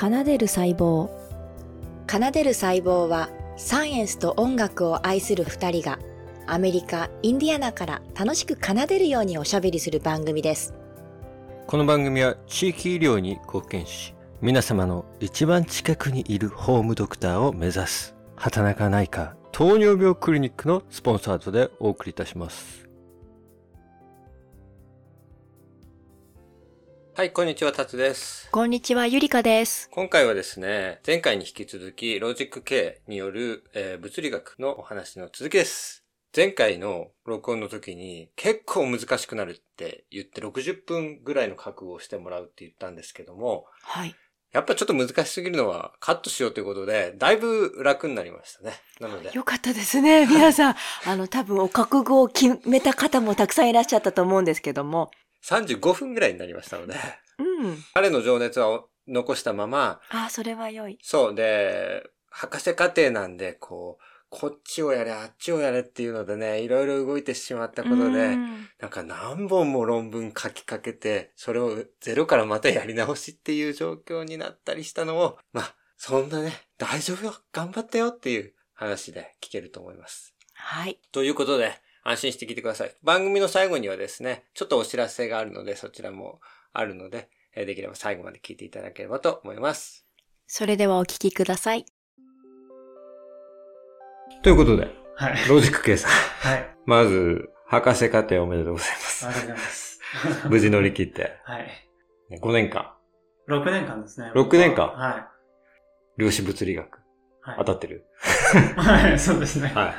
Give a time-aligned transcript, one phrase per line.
[0.00, 1.10] 奏でる細胞
[2.08, 5.98] 奏でる細胞はサイエンスと音楽を愛する二人が
[6.46, 10.72] アメリカ・インディアナから楽しく奏でるようにおしゃべりする番組です。
[11.66, 22.87] この番組は地域医療に貢献し、皆様の一番近くにいるホームドクターを目指す、畑中内科糖尿病クリニックのスポンサードでお送りいたします。
[27.18, 28.48] はい、こんにちは、タツです。
[28.52, 29.90] こんにちは、ゆりかです。
[29.90, 36.04] 今回はですね、前回に引き続き、ロジック K による、えー物理学のお話の続きです。
[36.32, 44.14] 前回の録音の時に結構難しくなるって言って60分ぐらいの覚悟をしてもらうって言ったんですけども、はい。
[44.52, 48.74] やっぱちょっと難しすぎるのはカットしようということで、だいぶ楽になりましたね。
[49.00, 49.32] なので。
[49.34, 50.76] よかったですね、皆さん。
[51.04, 55.10] あの、多分お覚悟を決めた方もたくさんいらっしゃったと思うんですけども。
[55.44, 56.94] 35分ぐらいになりましたので、
[57.38, 57.78] うん。
[57.94, 60.98] 彼の情熱は残したまま、ああ、それは良い。
[61.02, 80.34] そうで、博士課程なんで、こう、こっちをやれ、あっちをやれっていうのでね、いろいろ動いてしまったことうで、んなんか何本も論文書きかけて、それをゼロからまたやり直しっていう状況になったりしたのを、まあ、そんなね、大丈夫よ、頑張ったよっていう話で聞けると思います。
[80.52, 81.00] はい。
[81.10, 81.72] ということで、
[82.08, 82.94] 安心して聞いてください。
[83.02, 86.40] 番組の最後にはですね、ちょっとお知らせがあるので、そちらも
[86.72, 90.06] あるので、えーできれば最後まで聞いていただければと思います。
[90.46, 91.84] それではお聞きください。
[94.42, 95.48] ということで、はい。
[95.48, 96.10] ロジック計算。
[96.10, 96.76] はい。
[96.86, 99.28] まず、博士課程おめでとうございますあ。
[99.28, 100.00] りがとうございます。
[100.48, 101.66] 無事乗り切って、はい。
[102.30, 102.94] ね5年間、
[103.48, 104.32] 6年間ですね。
[104.34, 104.86] 6年間？
[104.86, 105.30] は
[106.16, 107.00] 量子物理学、い。
[107.42, 107.56] はい。
[107.58, 108.06] 当たってる？
[108.76, 109.68] はい、そうですね。
[109.74, 109.94] はい。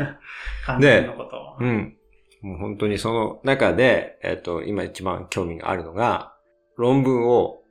[0.65, 1.57] 関連のことを。
[1.59, 1.98] うん。
[2.41, 6.33] もう本当にその中で、えっ、と、今一番興味があるのが、
[6.77, 7.61] 論文を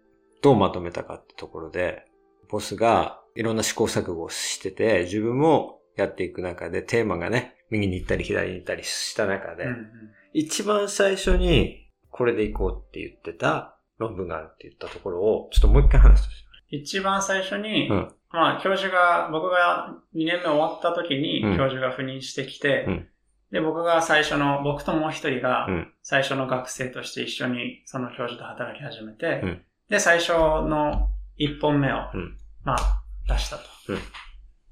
[0.42, 2.04] どうまとめたかってところで、
[2.50, 9.88] ボスがいろんな試行錯誤をしてて、自分もやっていく中で、テーマがね、右に行ったり左に行ったりした中で、うんうん。
[10.32, 16.40] 一番最初にこれで行こうって言ってた論文があるって言ったところを、ちょっともう一回話してほし
[16.72, 16.76] い。
[16.82, 18.14] 一番最初に、うん。
[18.30, 21.56] まあ、教授が、僕が2年目終わった時に、うん。
[21.56, 23.08] 教授が赴任してきて、うん
[23.50, 29.62] で、僕が最初の、僕ともう一人がうん、最初の学生として一緒にその教授と働き始めて、うん。
[29.88, 32.36] で、最初の1本目を、うん。
[32.64, 33.62] まあ、出したと。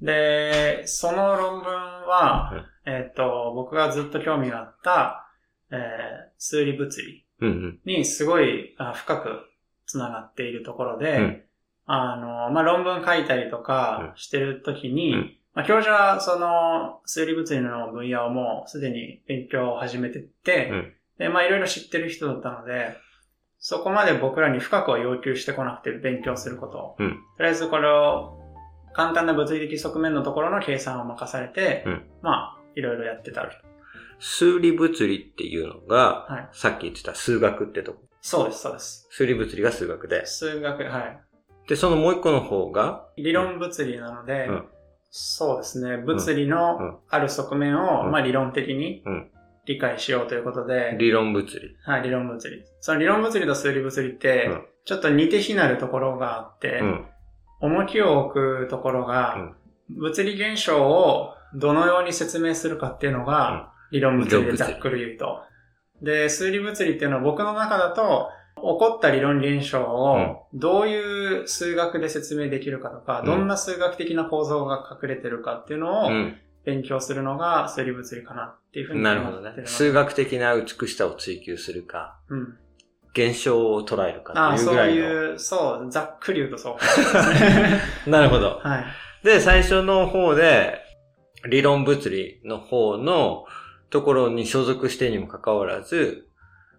[0.03, 5.23] で、その論文は、えっ、と、僕がずっと興味があった、
[5.71, 5.77] えー
[6.39, 7.81] 数理物理うんうん。
[7.87, 9.41] にすごいあ深く
[9.87, 11.43] つながっているところで、うん。
[11.87, 22.95] あの、まあ、論文書いたりとかしてるときに、うんまあ、教授はその数理物理の分野をもうすでに勉強を始めてって、うんで、まあ、いろいろ知ってる人だったので、
[23.59, 26.97] そこまで僕らに深くは要求してこなくて勉強することを。
[26.99, 28.39] うんとりあえずこれを
[28.93, 33.49] 簡単な物理的側面のところの計算を任されて、うんまあ、いろいろやってたと。
[34.19, 36.49] 数理物理っていうのが、はい。
[36.53, 38.01] さっき言ってた数学ってとこ。
[38.21, 39.09] そうです、そうです。
[39.11, 40.27] 数理物理が数学で。
[40.27, 41.21] 数学、は
[41.67, 43.23] で、そのもう一個の方が、い。
[43.23, 44.65] 理論物理なので、うん
[45.11, 45.97] そうですね。
[45.97, 49.31] 物理うんのある側面を、うんまあ理論的にうん
[49.67, 51.77] 理解しようということで、理論物理。
[51.85, 52.65] はい、理論物理。
[52.81, 57.07] その理論物理と数理物理って、うんちょっと似て非なるところがあって、うん。
[57.61, 59.53] 重きを置くところが、
[59.89, 65.41] 物理現象をどのように説明するかっていうのが、理論物理でざっくり言うと。
[66.03, 76.37] で、数理物理っていうのは僕の中だと、起こった理論現象をどういう数学で説明できるかとか、うんどんな数学的な構造が隠れてるかっていうのをうん。
[76.65, 79.53] 勉強するのが数理物理かなっていうふうになるほどね。
[79.67, 82.59] 数学的な美しさを追求するか、うん。
[83.13, 85.31] 現象を捉えるかああ、そうというぐらいの。
[85.31, 87.81] いう、そう、ざっくり言うとそうかもしれないですね。
[88.11, 88.59] なるほど。
[88.63, 88.85] はい。
[89.25, 90.81] で、最初の方で、
[91.49, 93.45] 理論物理の方の
[93.91, 96.27] ところに所属してにもかかわらず、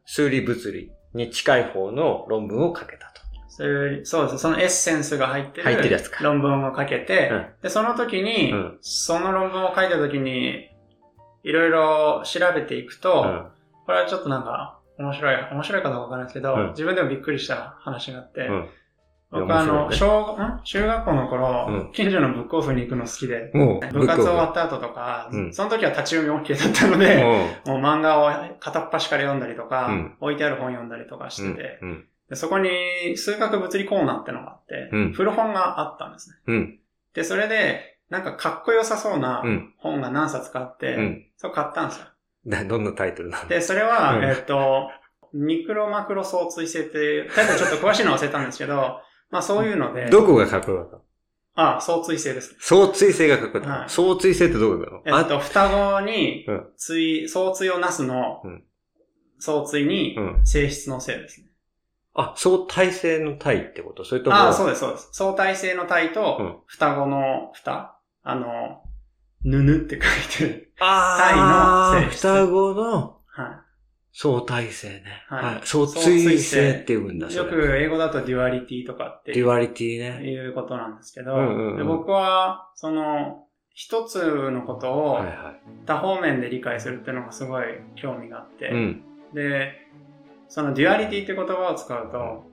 [0.05, 3.17] 数理物理に近い方の論文を書けたと。
[3.49, 4.37] そういうそうです。
[4.37, 7.45] そのエッセンスが入ってる論文を書けて、うん。
[7.63, 8.77] で、その時に、うん。
[8.81, 10.69] その論文を書いた時に、
[11.43, 13.47] いろいろ調べていくと、うん。
[13.85, 16.69] これはちょっとなんか、面白い、面白いかどうかわからないですけど、うん。
[16.69, 18.69] 自分でもびっくりした話があって、うん
[19.29, 20.61] 僕あの、面小、ん？
[20.63, 21.91] 中学校の頃、うん。
[21.91, 23.51] 近所のブックオフに行くの好きで、
[23.91, 25.53] 部活終わっった後とか、うん。
[25.53, 27.23] その時は立ち読み OK だったので、
[27.65, 27.79] もう。
[27.79, 30.17] 漫画を片っ端から読んだりとか、うん。
[30.19, 31.79] 置いてある本読んだりとかしてて、
[32.35, 35.13] そこに数学物理コーナーってのがあって、うん。
[35.13, 36.35] 古本があったんですね。
[36.47, 36.79] うん。
[37.13, 39.73] で、それで、なんかかっこよさそうなうん。
[39.77, 41.25] 本が何冊かあって、うん。
[41.35, 42.05] そう買ったんですよ。
[42.47, 43.49] だどんなタイトルなの？
[43.49, 44.23] で、それは、うん。
[44.23, 44.89] えっと、
[45.33, 51.01] ミクロマクロ相対性っていう、タイトルちょっと詳しいの忘れたんですけど、まあそういうので、どこがかっこよかっ
[51.55, 52.55] たあ、双対性です。
[52.59, 53.79] 双対性がかっこよかった。
[53.79, 54.85] はい双対性ってどういう？
[54.85, 58.63] ことえっと、双子にうん、対、双対をなすのうん、
[59.39, 60.45] 双対にうん。
[60.45, 61.47] 性質の性ですね。
[62.13, 64.03] あ、双対性の対ってこと？
[64.03, 65.09] それとも、ああ、そうです、そうです。
[65.11, 67.99] 双対性の対うんと、双子の双？
[68.23, 68.81] あの、
[69.43, 70.73] ぬぬって書いてる。
[70.79, 73.63] ああ、対の性質双子のは
[74.19, 75.03] 双対性ね。
[75.27, 75.61] はいはい。
[75.63, 77.31] 双対性って言うんだ。
[77.31, 80.27] よく英語だと duality とかって duality ね。
[80.27, 81.35] いうことなんですけど、
[81.77, 85.35] で僕は、その、一つのことをはいはい。
[85.85, 87.65] 多方面で理解するっていうのがすごい
[87.95, 89.03] 興味があって、うん。
[89.35, 89.73] で、
[90.47, 92.43] その duality って言葉を使うと、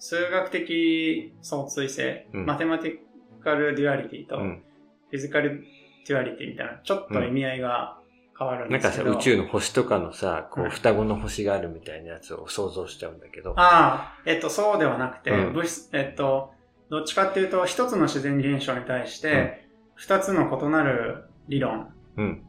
[0.00, 4.64] 数学的双対性、うん mathematical duality と、うん。
[5.08, 5.62] physical
[6.04, 8.01] duality みたいな、ちょっと意味合いが
[8.38, 9.18] 変わるんなんかさ、ですけど。
[9.18, 13.52] 宇宙の星とかのさ、こう、はい双子の星があるみたいなやつを想像しちゃうんだけど。
[13.56, 16.52] ああ、えっと、そうではなくて、うん物質、えっと、
[16.90, 22.42] どっちかっていうと、一つの自然現象に対して、二つの異なる理論うん。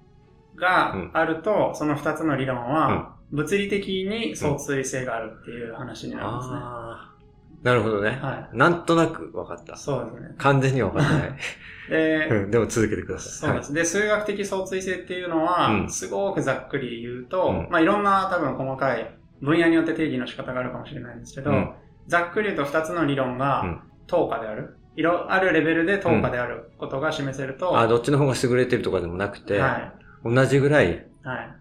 [0.56, 6.56] があると、その二つの理論うんは、物理的に相対性があるっていう話になるんですね。
[6.58, 7.14] ああ。
[7.64, 8.20] なるほどね。
[8.22, 9.78] はなんとなく分かったい。。
[9.78, 10.36] そうですね。
[10.38, 11.38] 完全には分かってない。
[11.90, 12.52] で、うん。
[12.52, 13.50] でも続けてください。
[13.50, 13.74] そうです。
[13.74, 21.74] で、数学的相対性っていうのは、うんすごくざっくり言うと、うんまあいろんな多分細かい分野によって定義の仕方があるかもしれないんですけど、うん
[22.08, 24.78] ざっくり言うと二つの理論うんが等価である。
[24.96, 29.94] いろ、あるレベルで等価であることが示せると、あ、どっちの方が優れてるとかでもなくて、はい。
[30.24, 31.08] 同じぐらい。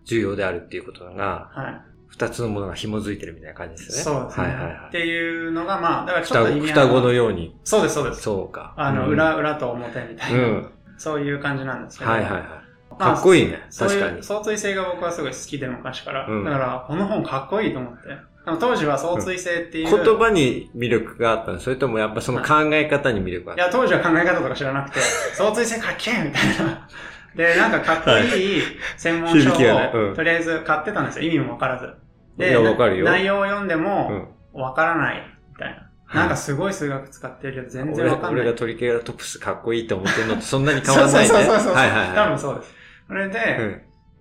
[0.04, 1.91] 重要であるっていうことが、はい。
[2.12, 4.04] 二つのものが紐づいてるみたいな感じですね。
[4.04, 4.46] そうですね。
[4.46, 4.74] はいはいはい。
[4.88, 7.56] っていうのが、まあ、だからちょっ双子と双子のように。
[7.64, 8.22] そうです、そうです。
[8.22, 8.74] そうか。
[8.76, 10.72] あの、うん裏、裏と表みたいな、うん。
[10.98, 12.10] そういう感じなんですけど。
[12.10, 12.42] はいはいはい。
[12.42, 13.62] まあかっこいいね。
[13.76, 14.22] 確かに。
[14.22, 16.26] 相対性が僕はすごい好きで昔から。
[16.26, 18.00] うんだから、この本かっこいいと思って。
[18.44, 20.04] 当時は相対性っていう。
[20.04, 25.00] 言葉に魅力があったのそれともやっぱその考え方に魅力があったいや、当時は考え方とか知らなくて、
[25.34, 26.88] 相対性かっけえみたいな。
[27.36, 28.62] で、なんかかっこいい
[28.96, 31.24] 専門書を、とりあえず買ってたんですよ。
[31.24, 31.94] 意味もわからず。
[32.36, 32.54] で、
[33.02, 34.60] 内容を読んでうも、ん。
[34.60, 35.88] わからない、みたいな。
[36.14, 38.42] なんかすごい数学使ってるけど全然俺わかんない。
[38.42, 41.26] 俺がトリケラトプスかっこいいと思ってるのとそんなに変わらないね。
[41.28, 41.74] そうそうそうそう。
[41.74, 42.74] はいはいは多分そうです。
[43.08, 43.80] それで、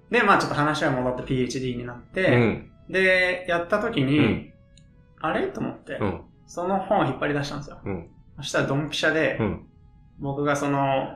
[0.10, 0.14] い。
[0.14, 2.64] で、まあちょっと話は戻って PhD になって。
[2.90, 4.54] で、やった時に、うん
[5.24, 5.48] あれ？
[5.48, 6.22] と思って、うん。
[6.48, 7.80] その本を引っ張り出したんですよ。
[7.86, 8.10] うん。
[8.38, 9.68] そしたらドンピシャで、うん。
[10.20, 11.10] 僕がその、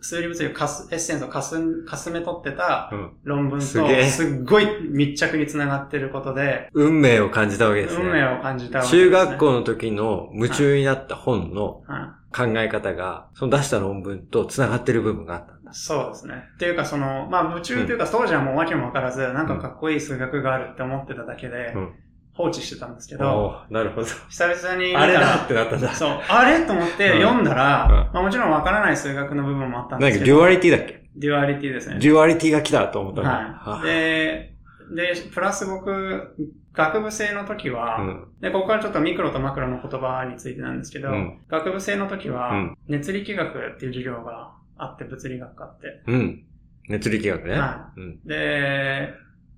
[0.00, 3.10] 数理物理をかす、エッセンスをかすん、かすめ取ってたうん。
[3.24, 8.04] 論文と、すっごい密着につながってることで、運命を感じたわけですね。
[8.04, 9.10] 運命を感じたわけです、中ね。
[9.10, 15.58] 学校の時の夢中になった本のは考え方が、その出した論文と繋がってる部分があったん。
[15.72, 16.44] そうですね。
[16.54, 21.94] っていうかその、まあ夢中というか、当時はもう訳もわからず、なんかかっこいい数学があるって思ってただけで、うん
[22.38, 24.06] 放置してたんですけおど、ーなるほど。
[24.28, 25.92] 久々に見たあれだらってなったんだ。
[25.92, 31.02] そう、あれと思ってうん読んだら、うんまあもちろんわからない数学の部分もあったんなんかですけど、 duality だっけ？
[31.16, 31.98] duality ですね。
[31.98, 33.86] デュアリティが来たと思ったのはい。
[33.86, 34.54] で、
[34.94, 36.36] で、プラス僕、
[36.72, 38.28] 学部生の時は、うん。
[38.40, 46.02] で、ここからちょっとミクロとマクロの言葉についてなんですけど、うん学部生の時は、うん熱力学っていう授業があって、物理学科って。
[46.06, 46.44] うん。
[46.88, 47.58] 熱力学ね。
[47.58, 48.20] はうん。
[48.24, 49.12] で、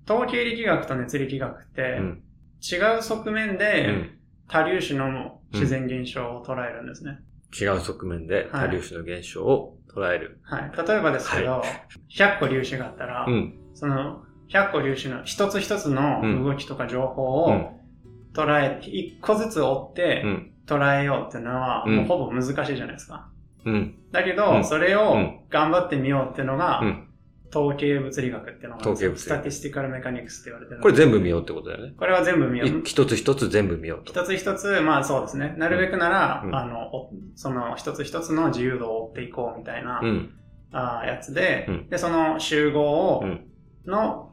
[0.09, 2.23] 統計力学と熱力学って、うん。
[2.61, 4.17] 違う側面うでん。
[4.47, 7.19] 多粒子の自然現象を捉えるんですね。
[7.59, 10.39] 違う側面で多粒子の現象を捉える。
[10.43, 10.71] はい。
[10.87, 11.63] 例えばですけど、
[12.09, 13.53] 100個粒子があったら、うん。
[13.73, 17.67] その100個粒子の一つ一つの動きとか情報をうん。
[18.33, 20.51] 捉え、一個ずつ追ってうん。
[20.65, 23.29] 捉えようっていうのは、うんもうほぼ難しいじゃないですか。
[23.65, 23.95] うん。
[24.11, 25.15] だけうど、んそれを
[25.49, 27.07] 頑張ってみようっていうのがう、ん。
[27.53, 30.81] 統計物理学っていうのが統計物理学スタティスティカルメカニクスって言われてる。
[30.81, 31.93] これ全部見ようってことだよね。
[31.97, 32.67] これは全部見よう。
[32.69, 34.11] い一つ一つ全部見ようと。
[34.11, 35.53] 一つ一つ、まあそうですね。
[35.57, 40.33] なるべくなら、うんあの、おその一つ一つの自由度を追っていこうみたいな、うん。
[40.71, 43.47] あーやつで、うんで、その集合を、うん
[43.85, 44.31] の、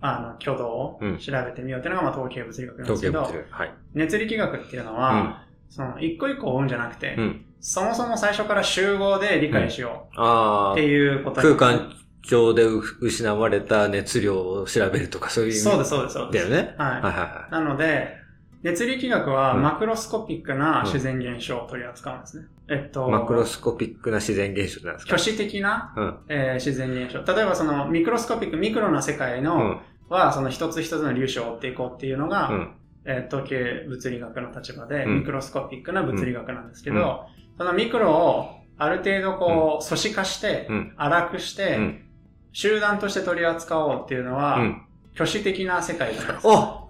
[0.00, 3.22] あの、挙動をうん調べてみようっていうのが、まあ、統計物理学なんですけど。
[3.22, 3.74] はい。
[3.94, 7.44] 熱力学っていうのは、その、一個一個追うんじゃなくて、うん。
[7.60, 11.92] そもそも最初から集合で理解しようって、いうこと空間
[12.28, 12.64] 上で
[13.00, 16.50] 失われた熱量を調べるとかそういう意味そうです、そうです、そうです。
[16.50, 16.74] だよね。
[16.76, 16.90] はい。
[16.90, 18.16] はいはいはなので、
[18.62, 22.46] 熱力学はうんマクロスコピックな自然現象を取り扱うんですね。
[22.68, 23.10] えっと、い。
[23.12, 25.14] マクロスコピックな自然現象なんですか？
[25.14, 26.18] 挙手的な、うん。
[26.28, 27.22] えー自然現象。
[27.32, 29.80] 例えばそのミクロスコピック、ミクロな世界の、うん。
[30.08, 32.74] は、その一つ一つの粒子を追っていこうっていうのが、うん。
[33.04, 40.94] えー統計物理学の立場で、うんミクロスコピックな物理学なんですけど、うんそのミクロをある程度こう、組織化して、うん。
[40.96, 42.05] 荒くして、うん。
[42.58, 44.82] 集団として取り扱おうっていうのは、うん。
[45.14, 46.46] 挙手的な世界なんです。
[46.46, 46.84] あ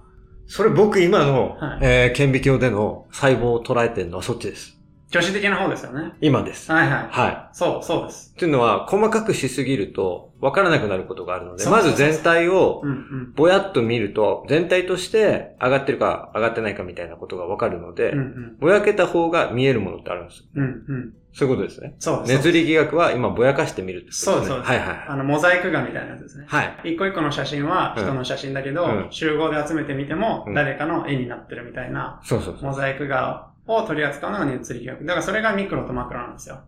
[0.47, 4.79] それ僕今の、はいえー顕微鏡での細胞を捉えてるのはそっちです。
[5.11, 6.13] 女子的な方ですよね。
[6.21, 6.71] 今です。
[6.71, 7.09] はいはい。
[7.11, 7.49] はい。
[7.53, 8.33] そう、そうです。
[8.37, 12.83] っていうのは、細かくしすぎると、わからなくなることがあるので、まず全体を。
[13.35, 18.15] ぼやっと見ると、全体として上がってるか上がってないかみたいなことがわかるので。
[18.61, 20.45] ぼやけた方が見えるものってあるんですよ。
[20.57, 21.15] うんうん。
[21.33, 21.95] そういうことですね。
[21.99, 22.33] そうです。
[22.37, 24.33] 熱力学は今ぼやかしてみるってことですね。
[24.35, 25.07] そうですそうはいはいはい。
[25.09, 26.47] あの、モザイク画みたいなやつですね。
[26.49, 26.95] はい。
[26.95, 32.71] 一個一個の写真は人の写真だけど、うん集合で集めてみてもうん誰かの絵になってるみたいな、そうそうそう。
[32.71, 35.05] モザイク画を取り扱うのが熱力学。
[35.05, 36.61] だからそれがミクロとマクロなんですよ。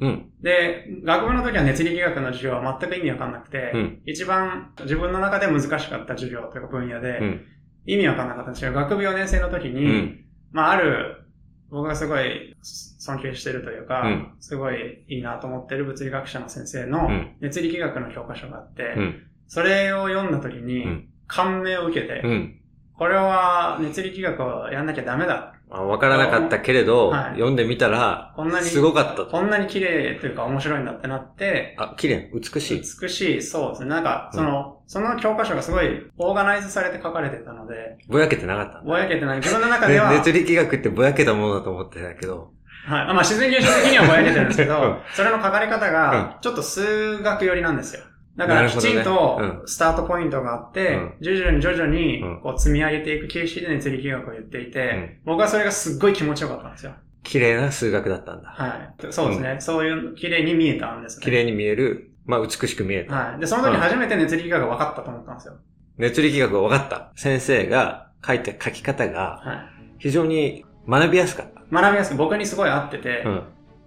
[0.00, 0.30] うん。
[0.40, 7.40] で、学部の時は熱力学の授業は全く意味わかんなくて、うん一番自分の中で難しかった授業というか分野で、うん。
[7.86, 10.24] 意味わかんなかったんですけど、学部4年生の時うに、ん。
[10.52, 11.24] まあある、
[11.70, 19.26] 僕がすごい尊敬してるというか、うんすごいいいなと思ってる物理学者の先生のうん熱力学の教科書があって、うん。
[19.46, 22.60] それを読んだ時にうん感銘を受けて、うん。
[22.96, 25.54] これは熱力学をやんなきゃダメだ。
[25.76, 29.26] あわからなかったけれど、はい読んでみたらこんな、にすごかったと。
[29.26, 32.82] こんなに綺麗というか面白いんだってなって、あ、綺麗、美しい。
[33.00, 33.88] 美しい、そうですね。
[33.88, 38.82] なんか、その、その教科書がすごいオーガナイズされて書かれてたので、ぼやけてなかった。
[38.82, 39.38] ぼやけてない。
[39.38, 42.52] 自分の中では、ね熱力学ってぼやけたものだと思ってたけど。
[42.86, 43.02] はい。
[43.02, 48.02] あまあ、自然現象的にはぼやけてるんですけうんど、それの書かれ方が、ちょっと数学寄りなんですよ。
[48.36, 56.94] だから、きちんとう、スタートポイントがあって、うん徐々に徐々にうん、こう、積み上げていく形式で熱力学を言っていて、うん僕はそれがすっごい気持ちよかったんですよ。
[57.22, 58.48] 綺麗な数学だったんだ。
[58.48, 59.12] はい。
[59.12, 59.56] そうですね。
[59.60, 61.24] そういう、綺麗に見えたんですね。
[61.24, 63.14] 綺麗に見える、まあ美しく見えた。
[63.14, 63.40] はい。
[63.40, 65.54] で、その時初めて熱力学が分かったと思ったんですよ。
[65.96, 67.12] 熱力学が分かった。
[67.16, 69.58] 先生が書いた書き方がはい。
[69.98, 71.62] 非常に学びやすかった。
[71.70, 73.42] 学びやすく僕にすごい合ってて、うん。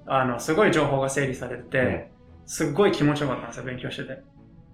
[0.07, 2.11] あの、すごい情報が整理されてて、
[2.45, 4.23] すっごい気持ちよかったんですよ、勉強してて。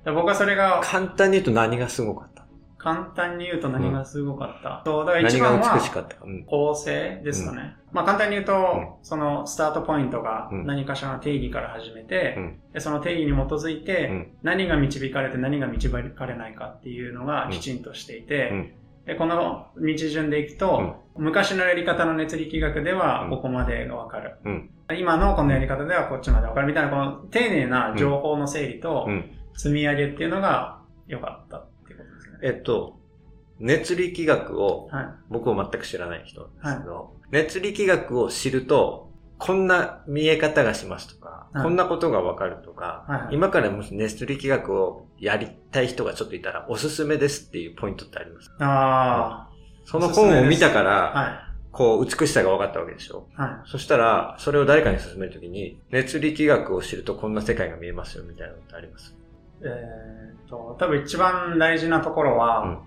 [0.03, 2.43] で僕はそれが、簡単に言うと何がすごかった？
[2.77, 4.81] 簡単に言うと何がすごかった？
[4.85, 6.15] そう、だから一何番はが美しかった？
[6.15, 6.25] か。
[6.25, 6.43] うん。
[6.43, 7.77] 構成ですかね。
[7.93, 10.65] まあ簡単に言うと、んそのスタートポイントがうん。
[10.65, 12.59] 何かしらの定義から始めて、うん。
[12.73, 14.31] でその定義に基づいて、うん。
[14.43, 18.73] 何が導かれて何が導かれないかっていうのがきちんとしていて、うん。
[19.05, 23.29] でこの道順でいくと、昔のやり方の熱力学ではうん。
[23.29, 24.35] ここまでがわかる。
[24.43, 24.69] うん。
[24.99, 26.67] 今のこのやり方ではこっちまでわかる。
[26.67, 29.31] みたいな、この丁寧な情報の整理とうん。
[29.55, 32.39] 積み上げっていうのが良かったっていうことですね。
[32.43, 32.99] えっと、
[33.59, 35.05] 熱力学をはい。
[35.29, 48.51] 僕を全く知らない人なんですけど、熱力学を知ると、こんな見え方がしますとか、はいこんなことがわかるとか、はいはい今からもし熱力学をやりたい人がちょっといたらおすすめですっていうポイントってあります？
[48.59, 49.49] あ
[49.85, 53.27] その本を見たかあ、ら、はこう美しさが分かったわけでしょ？
[53.37, 53.41] い。
[53.41, 53.69] はい。
[53.69, 59.15] そしたら、それを誰かに勧めるときに、熱力学を知るとこんな世界が見えますよみたいなのってあります？
[59.65, 62.77] えーっと、多分一番大事なところは、うん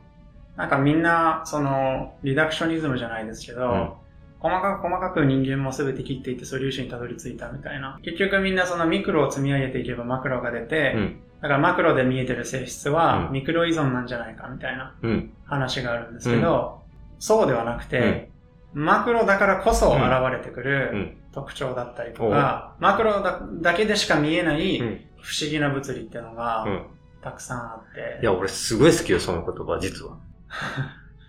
[0.57, 3.91] なんかみんな、その、リダクショニズムじゃないですけど、うん
[4.39, 7.99] 細かく細かく人間も全て切っていってソリューションにたどり着いたみたいな。
[8.03, 11.21] 結局みんなそのミクロを積み上げていけばマクロが出て、うん。
[11.41, 15.33] だからマクロで見えてる性質はうんミクロ依存なんじゃないかみたいなうん。
[15.47, 16.83] 話があるんですけど、
[17.19, 18.31] そうではなくて、
[18.75, 21.17] マクロだからこそうん現れてくうるん。
[21.33, 25.01] 特徴だったりとか、マクロだだけでしか見えないうん。
[25.27, 26.87] 不思議な物理っていうのがうん。
[27.21, 28.21] たくさんあって。
[28.23, 30.19] いや、俺すごい好きよ、その言葉、実は。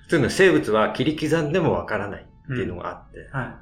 [0.10, 3.56] というのは生物は切り刻んでもわからないっていうのがあって、はい。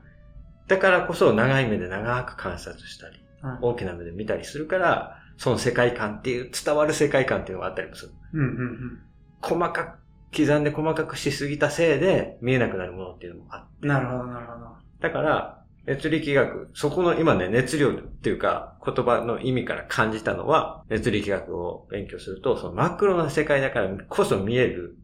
[0.67, 3.25] だからこそ長い目で長く観察したり、はい
[3.61, 8.11] 大きな目で見たりするから、その世界観っていう、伝わる世界観っていうのがあったりもする。
[8.33, 8.99] うんうんうん。
[9.41, 9.99] 細か
[10.31, 13.87] く、刻んで細かくしすぎたせいで見えなくなるものっていうのもあって。
[13.87, 14.65] なるほど、なるほど。
[14.99, 24.97] だから、熱力学、そこの今ね、熱量っていうか、言葉の意味から感じたのは、熱力学を勉強すると、そのマクロな世界だからこそ見える、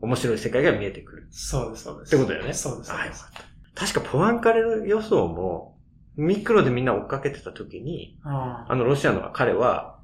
[0.00, 1.28] 面白い世界が見えてくる。
[1.30, 2.14] そうです、そうです。
[2.14, 2.90] ってことだよねそうです。
[2.90, 3.42] そうあ、ですよかっ
[3.74, 3.86] た。
[3.86, 5.78] 確かポアンカレの予想も、
[6.16, 9.98] ミクロでみんな追っかけてた時に、ああのロシアの彼は、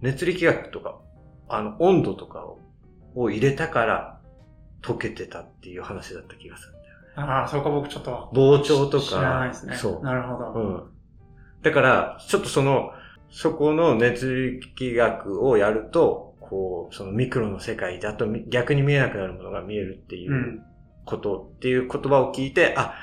[0.00, 0.98] 熱力学とか、
[1.48, 2.58] あの温度とかを
[3.16, 4.20] を入れたから
[4.82, 6.75] 溶けてたっていう話だった気がする。
[7.16, 8.30] ああ、そこ僕ちょっと。
[8.32, 9.76] 膨張とか知らないですね。
[9.76, 10.52] そうなるほど。
[10.52, 10.82] うん。
[11.62, 12.92] だから、ちょっとその、
[13.30, 20.62] そこの熱力学をやると、こう、そのミクロの世界だとみ逆に見えなくなるものが見えるっていううん
[21.04, 22.94] こと、っていう言葉を聞いて、あ、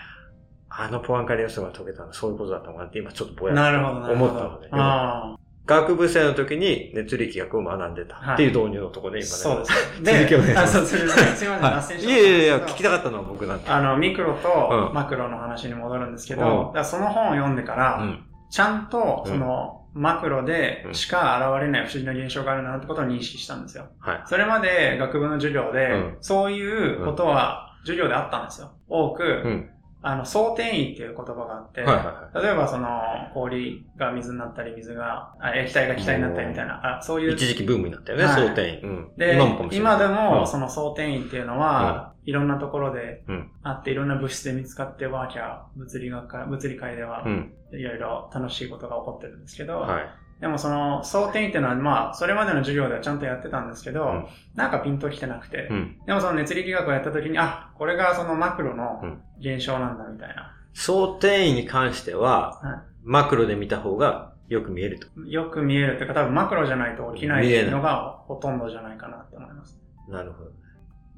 [0.69, 4.13] あのポアンカレ予想が解けたのはそういうことだったのかなって今ちょっとぼやっと。
[4.13, 9.35] 思ったので、あ学部生の時に熱力学を学んでたっていう導入のところであ、今ね。
[9.35, 10.03] そうです。
[10.03, 11.81] 続きをお願いしますあ、そう、 すいません、脱はい。
[11.83, 13.69] 線しまいやいやいや、聞きたかったのは僕なんで。
[13.69, 18.23] あの、ミクロとうんマクロの話に戻るんですけど、その本を読んでから、うん。
[18.49, 23.85] ちゃんと、うんその、マクロでしか現れない不思議な現象があるなってことを認識したんですよ。
[23.99, 24.21] はい。
[24.25, 28.71] それまで学部の授業で、うんそういうことは授業であったんですよ。
[28.89, 29.69] 多く、うん。
[30.05, 32.45] あの、相転位っていう言葉があって、はいはいはい。
[32.45, 32.89] 例えばその、
[33.33, 37.33] 氷が水になったり、水が、あ液体が気体になったりみたいな、あそういう。
[37.33, 38.89] 一時期ブームになったよね、はい想定員。
[38.89, 39.11] うん。
[39.17, 39.69] で、今も。
[39.71, 47.53] 今でも、うんその相転位っていうのは、いろんなところでうんあって、いろんな物質で見つかって、ワーキャー、物理学科、物理界ではう、ん。
[47.71, 50.03] いろいろ楽しいことが起こってるんですけど、はい。
[50.41, 55.97] でもその、相転位っていうのは、まあ、それまでの授業ではちゃんとやってたんですけど、うんなんかピンときてなくて、うん。
[56.05, 60.55] でもその熱力学をやった時に、あ、これがそのマクロのうん現象なんだみたいな。
[60.73, 65.07] 想定員に関しては、はマクロで見た方がよく見えると。
[65.21, 69.79] よく見えるっていうか、多分マクロじゃないと起きないのがほとんどじゃないかなって思います。
[70.07, 70.51] なるほど。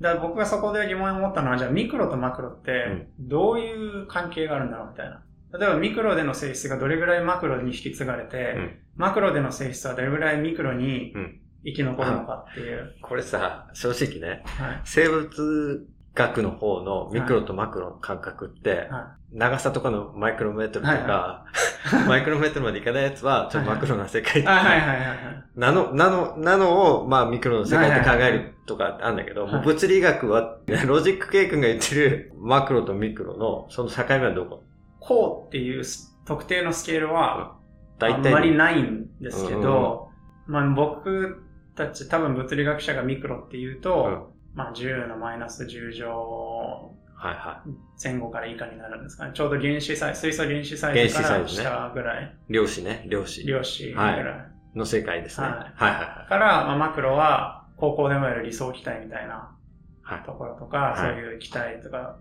[0.02, 5.22] だから僕がそこで疑問に思ったのは、じゃあミクロとマクロって、どういう関係があるんだろうみたいな。
[5.58, 12.96] 例えばミクロでの性質がどれぐらいマクロに引き継がれて、うんマクロでの性質はどれぐらいミクロにうん生き残るのかっていう。
[13.02, 14.82] これさ、正直ね、はい。
[14.86, 21.46] 生物学の方のミクロとマクロの感覚って、は長さとかのマイクロメートルとはいか、
[22.08, 24.48] マイクロメートルまでいかないやつは、ちょっとマクロな世界い。
[24.48, 25.18] あ、はいはいはいはい。
[25.56, 34.64] ナノ、ナノ、ナノを、まあ、ミクロの世界って考えるとかあるんだけど、物理学は、ロジック K 君が言ってるマクロとミクロの、その境目はどこ？
[35.02, 35.84] こうっていう
[36.26, 37.58] 特定のスケールは、
[38.00, 38.28] 大体。
[38.28, 40.10] あんまりないんですけど、
[40.48, 41.44] まあ僕
[41.76, 47.64] たち多分物理学者がミクロっていうと、うんまあ10のマイナス10乗はいは
[48.02, 49.32] 前後から以下になるんですかね。
[49.34, 52.54] ちょうど原子サイズ、水素原子サイズから下ぐらい、い。
[52.54, 54.56] 量子ね、量子量子ぐらい。
[54.76, 55.48] の世界ですね。
[55.48, 59.56] はいはいはから、まあ、マクロは高校でもやる理想気体みたいな
[60.02, 62.18] はいところとか、はいそういう気体とか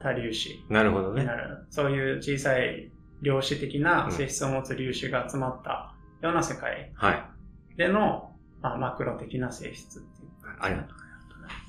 [0.00, 0.64] 多粒子い。
[0.68, 1.34] なるほどねにな。
[1.34, 2.90] る、そういう小さい
[3.22, 7.24] 量子的な性質を持つ粒子が集まったような世界はい。
[7.76, 10.30] での、まあ、マクロ的な性質っていう。
[10.60, 10.94] ありがと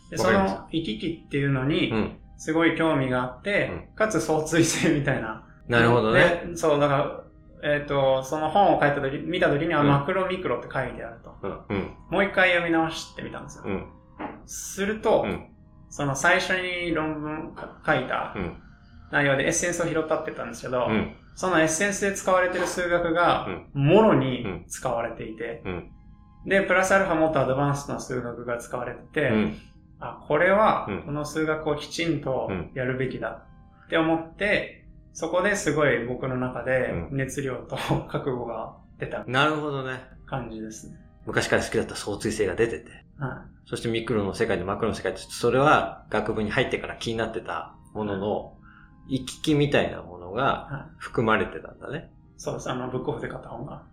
[0.09, 1.95] で、その行き来っていうのにう。
[1.95, 2.17] う、ん。
[2.37, 5.43] すごい興味があって、かつ相対性みたいな。
[5.67, 6.43] なるほどね。
[6.49, 7.23] でそう、だから、
[7.63, 11.35] えっ、と、その本を書いた時、見た時には、うんマクロミクロって書いてあると。
[11.41, 11.75] うん。
[11.75, 11.93] うん。
[12.11, 13.63] もう一回読み直してみたんですよ。
[13.65, 13.87] うん。
[14.45, 15.47] すると、うん
[15.89, 18.57] その最初に論文書いたうん。
[19.09, 21.15] 内容でエッセンスを拾ったってたんですけど、うん。
[21.33, 25.91] そのエッセンスで使われてる数学が、もろに使われていて、うん。
[26.45, 29.57] で、プラスアルファもっとアドバンスな数学が使われてて、うん。
[29.99, 33.45] あ、これはうん、この数学をきちんとうんやるべきだ
[33.85, 37.75] って思って、そこですごい僕の中でう熱量と
[38.07, 40.03] 覚悟が出たなるほどね。
[40.25, 40.97] 感じですね。
[41.25, 42.91] 昔から好きだった相対性が出てて。
[43.17, 48.53] はそしてミクロの世界とマクロの世界って、それは学部に入ってから気になってたものの、
[49.07, 50.35] 行き来みたいなものい。
[50.35, 50.95] がはい。
[50.99, 52.11] 含まれてたんだね。
[52.37, 52.69] そうです。
[52.69, 53.83] あの、ブックオフで買った本が。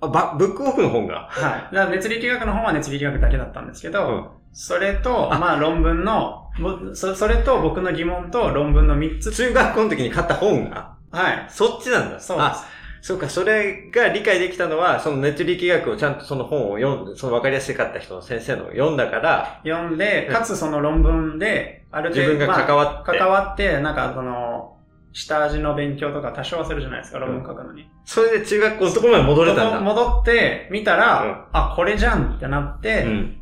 [0.00, 1.28] あ、ば、ブックオフの本が？
[1.30, 1.74] はい。
[1.74, 4.28] だから熱力学の本は熱力学だけだったんですけど、うん。
[4.52, 9.32] それと、あまあ論文の、ぼそそれと僕の疑問と論文の3つ。
[9.32, 11.46] 中学校の時に買った本が、はい。
[11.48, 12.20] そっちなんだ。
[12.20, 12.64] そうであ、
[13.00, 19.68] そうか、それが理解できたのは、その熱力学をちゃんとその本を読んで、その分かりやすかった人の先生のを読んだから、す。
[19.68, 24.76] 読んで、うんかつその論文で、ある程度、自分が関わって、まあ関わって、なんかその、
[25.14, 27.86] 下味の勉強とか多少はするじゃないですか、論文書くのに。
[28.04, 29.80] それで中学校のところまで戻れたんだ。
[29.80, 33.41] 戻って、見たら、うんあ、これじゃんってなって、うん。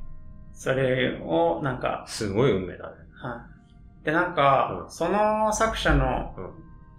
[0.60, 2.96] それを、なんか、すごい運命だね。
[3.22, 3.46] は
[4.02, 4.04] い。
[4.04, 6.50] で、なんか、うんその作者のうん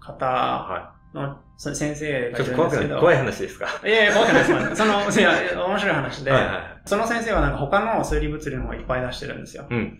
[0.04, 2.32] 方はの、その先生い。
[2.32, 3.00] がいちょっとるんですけど、怖くない？
[3.00, 3.66] 怖い話ですか？
[3.86, 4.76] いやいや、怖くないです。
[4.76, 5.22] その、 い
[5.54, 6.54] や、面白い話で、はいはい。
[6.86, 9.64] その先生はなんか他の数理物理の本をいっぱい出してるんですよ。
[9.70, 9.98] うん。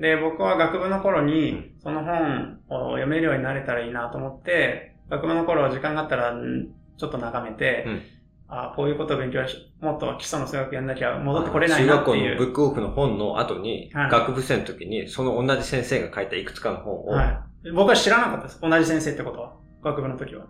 [0.00, 6.66] で、僕は学部の頃うんに、その本を読めるようになれたらいいなと思って、学部の頃時間があったら、ん
[6.98, 8.02] ちょっと眺めて、うん
[8.48, 12.36] あこういうことを勉強し、もっと基礎の数学やんなきゃ戻ってこれないなっていう。
[12.36, 17.24] 中学校のブックオフの本の後に、はい学部生の時に、その同じ先生が書いたいくつかの本を、は
[17.64, 17.70] い。
[17.72, 18.60] 僕は知らなかったです。
[18.60, 19.54] 同じ先生ってことは。
[19.82, 20.46] 学部の時は。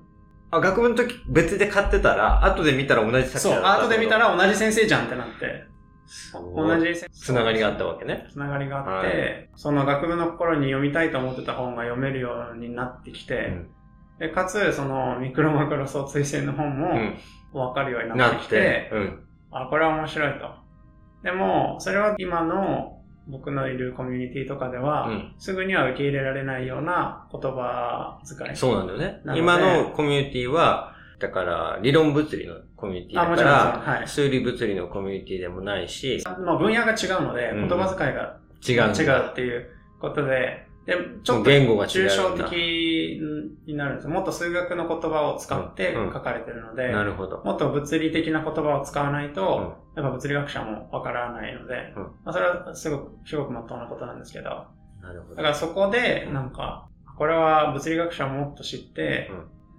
[0.51, 5.65] あ、学部の時別で買ってたら、後で見たら同じ作そう、者だった後で見た、ら同じ先生じゃんってなって、
[6.33, 7.27] 同同じじ先生。
[7.27, 8.27] つながりがあったわけね。
[8.31, 13.71] つながりがあって、はいその学部の頃に読みたいと思ってた本が読めるようになってきて、うん
[14.19, 17.19] でかつ、そのミクロマクロ相対性の本もうん。
[17.59, 19.25] 分かるようにななってき、ってて、うん。
[19.51, 20.51] あ、これは面白いと。
[21.23, 28.57] でも、それは今の僕のいるコミュニティとかでは、うんすぐには受け入れられないような言葉遣い。
[28.57, 29.21] そうなんだよね。
[29.37, 42.53] 今のコミュニティは、だから、理論物理のコミュニティだかあもちろんもちろんら、はい数理物理のコミュニティでもないし、まあ、分野が違うので、うん言葉遣いが違う違うっていうことで、で、ちょっと抽象的
[43.67, 44.11] になるんですよ。
[44.11, 46.13] もっと数学の言葉を使ってうん。
[46.13, 47.43] 書かれてるので、なるほど。
[47.45, 52.03] もっと物理的な言葉を使わないと、やっぱ物理学者もわからないので、うん。
[52.03, 54.67] まあ、それはすごく、すごくまっとうなことなんですけど、
[55.01, 55.35] なるほど。
[55.37, 59.31] だからそこで、なんか、これは物理学者をもっと知って、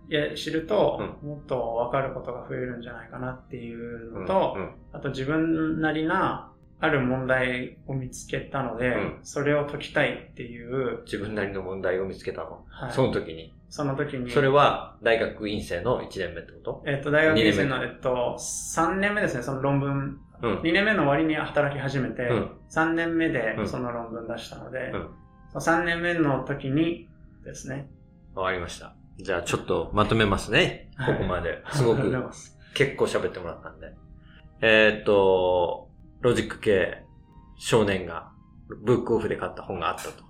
[0.10, 4.76] いや、知ると、もっと分かることが増えるんじゃないかなっていうのと、うん。
[4.94, 12.66] あと自分なりな、ある問題を見つけたので、うんそれを解きたいっていう、自分なりの問題を見つけたの。
[12.70, 13.54] はい、その時に。
[13.70, 16.84] その時に、それは大学院生の1年目ってこと？
[16.86, 20.20] えっと、大学院生の、二えっと、3年目ですね、その論文。
[20.42, 20.60] うん。
[20.60, 25.10] 2年目の終わりに働き始めて、うん3年目でうんその論文出したので、うん
[25.54, 27.10] その3年目の時に
[27.44, 27.90] ですね。
[28.36, 28.96] わかりました。
[29.18, 30.90] じゃあちょっとまとめますね。
[30.98, 31.64] こはいこまで。
[31.72, 32.36] すごありがとうごく
[32.74, 33.94] 結構喋ってもらったんで。
[34.62, 35.90] えーっと、
[36.22, 37.04] ロジック系
[37.58, 38.32] 少年が
[38.68, 40.24] ブックオフで買った本があったと。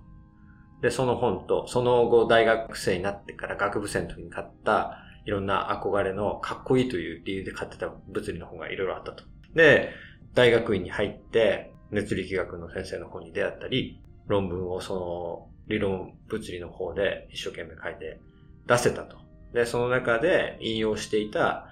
[0.82, 9.24] で、その本と、その後大学生になってから学部生の時に買ったいろんな憧れのかっこいいという理由で買ってた物理の本がいろいろあったと。
[9.56, 9.92] で、
[10.34, 18.20] 大学院に入って熱力学の先生の本に出会ったり、論文をその理論物理の方で一生懸命書いて
[18.68, 19.18] 出せたと。
[19.54, 21.70] で、その中で引用していた、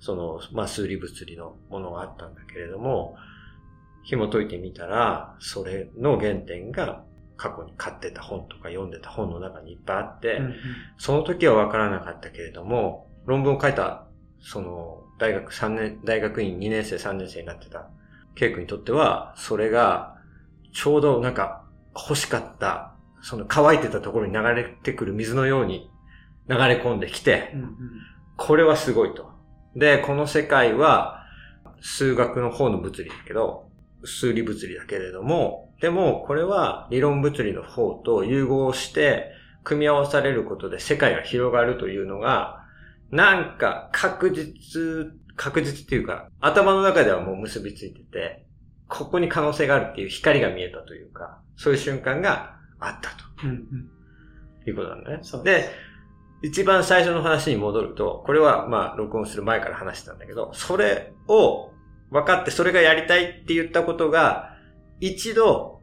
[0.00, 3.16] その、まあ、数理物理のものがあったんだけれども、
[4.06, 7.02] 紐解いてみたら、それの原点が
[7.36, 10.54] 過去に買ってた本とか読んでた本の中にいっぱいあって、うんうん
[10.96, 14.06] その時は分からなかったけれども、論文を書いた、
[14.40, 17.90] その、大学3年、大学院2年生3年生になってた、
[18.36, 20.16] ケイ君にとっては、それが、
[20.72, 21.64] ちょうどなんか、
[21.94, 25.90] 欲しかった、その乾いてたところに流れてくる水のように
[26.48, 27.70] 流れ込んできて、うんうん
[28.38, 29.30] これはすごいと。
[29.74, 31.24] で、この世界は、
[31.80, 33.65] 数学の方の物理だけど、
[34.06, 39.32] 数理物理だけれども、でも、これは理論物理の方と融合して、
[39.64, 42.64] 組み合わされることで世界が広がるというのが、
[43.10, 48.46] なんか確実、確実っていうか、頭の中ではもう結びついてて、
[48.88, 53.24] ここに可能性があるっていう光が見えたというか、そういう瞬間があったと。
[53.44, 53.96] うんうん
[54.70, 55.20] いうことなんだね。
[55.44, 55.70] で、
[56.42, 61.70] 一番最初の話に戻ると、これはまあ録音する前から話してたんだけど、それを
[62.10, 64.56] 分かってそれがやりたいって言ったことが、
[65.00, 65.80] 一度、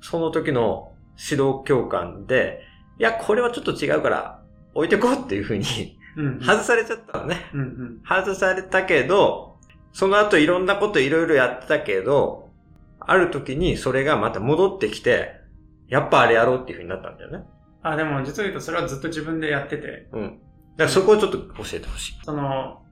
[0.00, 2.62] その時の指導教官で、
[2.98, 4.42] いや、これはちょっと違うから
[4.74, 5.98] 置いてこうっていうふうに
[6.44, 7.50] 外されちゃったのね。
[7.54, 9.56] うんうん外されたけど、
[9.92, 12.50] その後いろんなこといろいろやってたけど、
[13.00, 15.40] ある時にそれがまた戻ってきて、
[15.88, 17.44] やっぱあれやろうっていうふうになったんだよね。
[17.82, 20.22] あ、でも実を言うとそれはずっと自分でやってて、うん。
[20.22, 20.38] だか
[20.84, 22.12] らそこをちょっと教えてほしい。
[22.24, 22.82] その、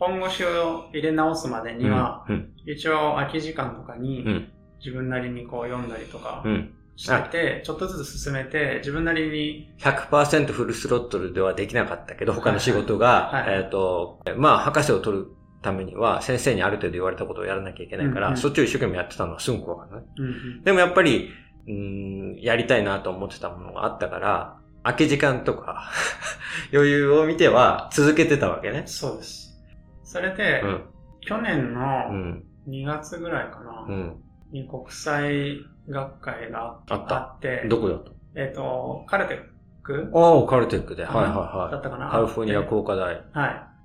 [0.00, 2.52] 本腰を入れ直すまでには、うん。
[2.66, 4.52] 一応空き時間とかにうん。
[4.78, 6.74] 自分なりにこう読んだりとかうん。
[6.96, 15.26] してて、ちょっとずつ進めて、自分なりに、100%フルスロットルではできなかったけど、他の仕事が、 はいはいえっ、と、まあ、博士を取る
[15.62, 20.06] ためには、先生にある程度言われたことをやらなきゃいけないから、うんうんそっちを一生懸命やってたのはすごくわかるね。
[20.18, 21.30] うんうんでもやっぱり、
[21.66, 25.90] うーん、やりたいなと思ってたものがあったから、空き時間とか、
[26.72, 28.82] 余裕を見ては続けてたわけね。
[28.84, 29.39] そうです。
[30.10, 30.84] それで、うん。
[31.20, 31.80] 去年うの
[32.12, 32.44] ん。
[32.66, 34.16] 2月ぐらいかな、うん。
[34.50, 39.38] に国際学会があって、どこだとえっ、と、カルテッ
[39.84, 41.04] クああ、カルテックで。
[41.04, 42.08] はいはいだはったかな？
[42.08, 42.10] い。
[42.10, 43.04] カリフォルニア工科大。
[43.04, 43.22] はい。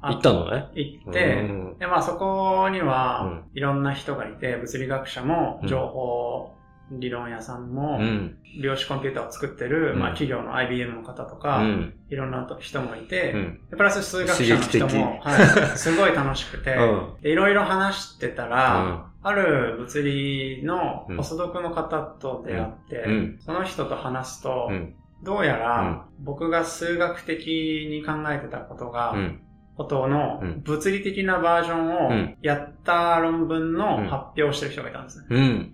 [0.01, 0.67] あ行ったのね？
[0.73, 1.43] 行って、う
[1.75, 6.54] んで、まあそこにうはん、いろんな人がいて、物理学者もう、ん情報
[6.91, 8.37] 理論屋さんもう、ん。
[8.61, 9.99] 量子コンピューターを作ってる、うん。
[9.99, 11.93] まあ企業の IBM の方とうか、ん。
[12.09, 13.33] いろんな人もいて、
[13.71, 15.37] プラス数学者の人も、はい、
[15.77, 16.77] すごい楽しくて、
[17.23, 19.03] いろいろ話してたら、うん。
[19.23, 21.17] ある物理のうん。
[21.17, 23.37] ポスドクの方と出会って、うん。
[23.39, 24.95] その人と話すと、うん。
[25.23, 25.59] どうやうん。
[25.59, 29.41] ら僕が数学的に考えてたことが、うん。
[29.75, 30.61] ことのうん。
[30.63, 32.37] 物理的なバージョンをうん。
[32.41, 34.07] やった論文のうん。
[34.07, 35.71] 発表をしてる人がいたんですね。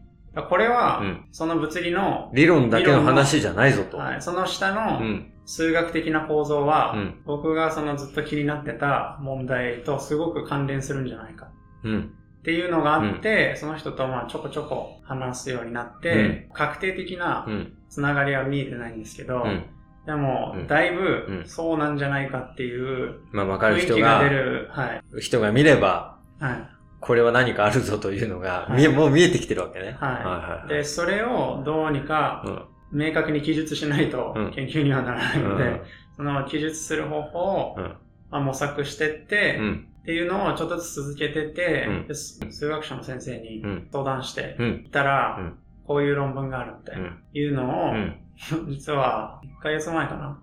[0.49, 3.97] これはうん、その物理の、理論だけの話じゃないぞと。
[3.97, 5.27] はい、その下うのん。
[5.45, 7.21] 数学的な構造は、うん。
[7.25, 11.49] 僕がそのずっと気になってた問題とすごく関連するんじゃないか
[11.83, 12.13] うん。
[12.39, 17.73] っていうのがあって、その人とまあちょこちょこ話すようになって、確定的なうん。
[17.89, 19.65] つながりは見えてないんですけど、うん。
[20.05, 25.01] でもうん、だいうんぶそうなんじゃないかっていうまあ、わかる人が出、る、はい。
[25.19, 26.69] 人が見れば、はい。
[27.01, 29.97] これは何かあるぞというのが、はいもう見えてきてるわけね。
[29.99, 30.69] はいはいはい。
[30.69, 32.65] で、それをどうにかうん。
[32.93, 35.81] 明確に記述しないとうん研究にはならないので、うん
[36.17, 37.83] その記述する方法を、うん
[38.29, 39.87] まあ、模索してって、うん。
[40.01, 43.87] っていうのをちょっとずつ続けてて、うん数学者の先生にうん。
[43.91, 44.77] 相談して、うん。
[44.81, 47.19] 言ったら、うんこういう論文があるってうん。
[47.33, 48.15] いうのを、うん。
[48.69, 50.39] 実は1ヶ月前かな。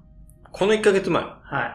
[0.51, 1.23] この1ヶ月前？
[1.23, 1.75] はい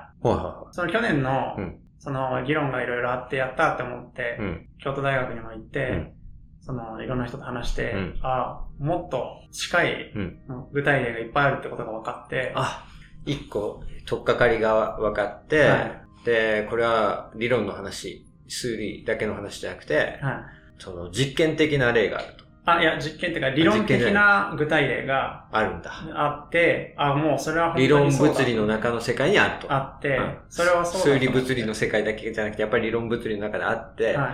[0.72, 4.36] その去年の、うんその議論がいろいろあってやったって思って。
[4.38, 4.68] うん。
[4.84, 6.13] 京都大学にも行って、うん
[6.60, 10.39] その、いろんな人と話して、うんあもっと近いうん
[10.74, 12.86] 具体例がいっぱいあるってことが分かって、あ、
[13.26, 20.80] 一個、取っかかりが分かって、はいで、これは理論の話、数理だけの話じゃなくて、はい。
[20.80, 22.43] その実験的な例があると。
[22.65, 25.91] あ、いや、実験っていうか、理論的な具体例があるんだ。
[26.13, 29.73] あって、あ、もうそれは理論物理の中の世界にあると。
[29.73, 34.32] あってうん、それはそうだ数理物理の世界だけじゃなくて、やっぱり理論物理の中であって、はい。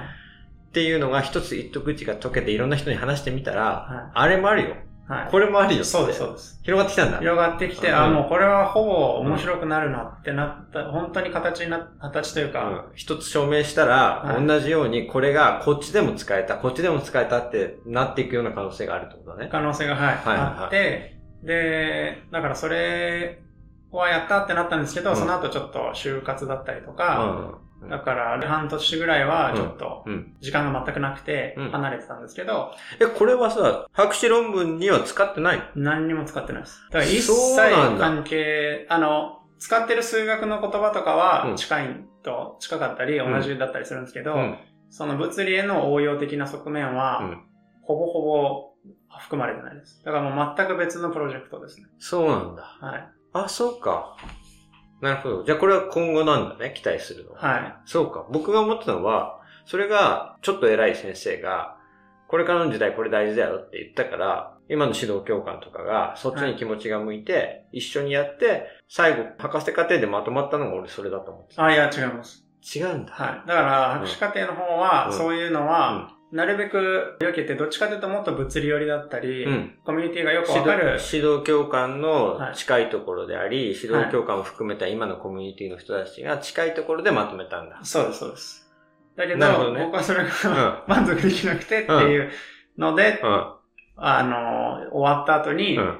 [0.69, 4.75] っていうのが一つ一徳口が解けていろんな人に話してみたら、はあれもあるよ。
[5.09, 5.31] はい。
[5.31, 5.83] これもあるよ。
[5.83, 6.59] そうです、そうです。
[6.61, 7.17] 広がってきたんだ。
[7.17, 8.91] 広がってきて、うんあ、もうこれはほぼ
[9.21, 19.49] 面白くなるなってなった、本当に形にな、形というか、うん一つ証明したら、はい同じようにこれがこっちでも使えた、こっちでも使えたってなっていくような可能性があるってことだね。
[19.51, 23.41] 可能性が、はい、はいはいあって、で、だからそれ
[23.97, 30.35] はやったってなったんですけど、うんその後ちょっと就活だったりとうか、んうんだから半年ぐらいはちょっとうん。
[30.41, 36.81] 時間が全くなくてうん離れてたんですけど、え、これはさ、博士論文には使ってない何にも使ってないです。
[36.91, 41.13] だから一そう切関係、あの、使ってる数学の言葉とか
[41.45, 44.57] うんは近いと、近かったりん同じだったりするんですけど、うん。
[44.89, 47.43] その物理への応用的な側面は、うん
[47.81, 48.69] ほぼほぼ
[49.19, 50.03] 含まれてないです。
[50.05, 51.87] だからもう全く別のプロジェクトですね。
[51.97, 52.61] そうなんだ。
[52.61, 53.09] はい。
[53.33, 54.15] あ、そうか。
[55.01, 55.43] なるほど。
[55.43, 57.39] じゃあこれは今後なんだね、期待するのは。
[57.39, 57.75] はい。
[57.85, 58.25] そうか。
[58.31, 61.77] 僕が思ってたのは、それが、ちょっと偉い先生が、
[62.27, 71.63] これからの時代これ大事だよって言ったから、今の指導教官とかが、そっちに気持ちが向いて、一緒にやって、最後、博士課程でまとまったのが俺それだと思ってた。
[71.63, 72.45] あ、いや、違います。
[72.75, 73.13] 違うんだ。
[73.13, 73.47] はい。
[73.47, 79.73] だから、博士課程の方は、うんそういうのは、なるべく避けて、どっちかというともっと物理寄りだったり、うん。
[79.83, 87.79] コミュニティがよく指わかる導、指導教官のはい近いところであり、指導教官を含めた今のコミュニティの人たちが近いところでまとめたんだ。
[87.83, 88.71] そうです、そうです。
[89.15, 92.29] だけど、どね僕はそれうんが満足できなくてっていう
[92.77, 93.53] ので、うん。
[93.97, 95.99] あの、終わった後に、うん。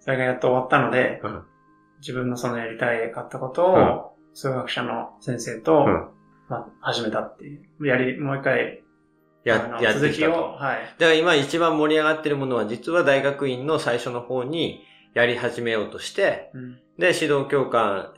[0.00, 1.42] それがやっと終わったので、うん
[2.00, 6.08] 自分のそのやりたいかったことを、数学者の先生と、うん
[6.48, 7.86] まあ、始めたっていう。
[7.86, 8.89] やり、もう一回、あ
[9.44, 10.32] や、のやってきたと。
[10.32, 10.94] はい。
[10.98, 18.12] だから今一番盛り上がってるものは実は大学院の最初の方にやり始めようとして、うんで、指導教官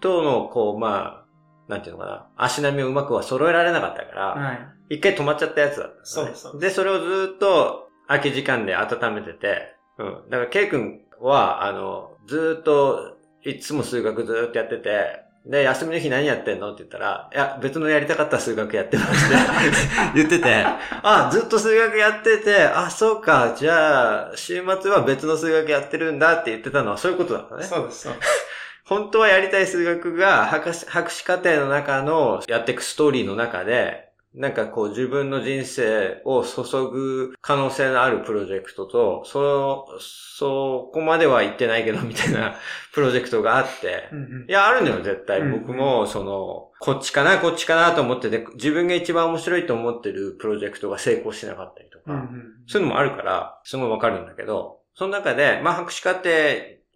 [0.00, 1.24] との、こう、ま
[1.68, 4.52] あ、なんていうのかな、足並みをうまくは揃えられなかったから、は
[4.88, 4.96] い。
[4.96, 10.30] 一回止まっちゃったやつだった、そうそうで、それをずっと空き時間で温めてて、うん。
[10.30, 16.72] だから、ケイ君は、あの、ずっと、いつも数学ずっとやってて、で、休みの日何やってんの？
[16.72, 19.36] って言ったら、いや、別のやりたかった数学やってまして、
[20.14, 20.64] 言ってて、
[21.02, 27.64] あ、ずっと数学やってて、あ、そうか、じゃあ、週末は別の数学やってるんだって言ってたのはそういうことだったね。
[27.64, 28.46] そうです、そうです。
[28.86, 42.54] 本当はやりたい数学が博士博士課程の中のやっていくストーリーの中で、なんかこう自分の人生を注ぐ可能性のあるプロジェクトと、そ、そこまでは言ってないけどみたいな
[42.94, 45.40] プロジェクトがあってう、んうんいや、あるのよ、絶対。
[45.40, 56.30] うん僕も、その、こっちかな、こっちかなと思ってて、自分が一番面白いと思ってるプロジェクトが成功しなかったりとか、うんうんそういうのもあるから、すごいわかるんだけど、その中で、まあ、博士課程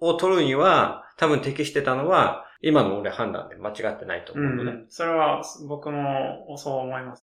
[0.01, 4.73] を取るには、多分適してたのは、今の俺判断で間違ってないとう思うのね。
[4.73, 4.87] んうん。
[4.89, 7.26] それは僕もそう思います。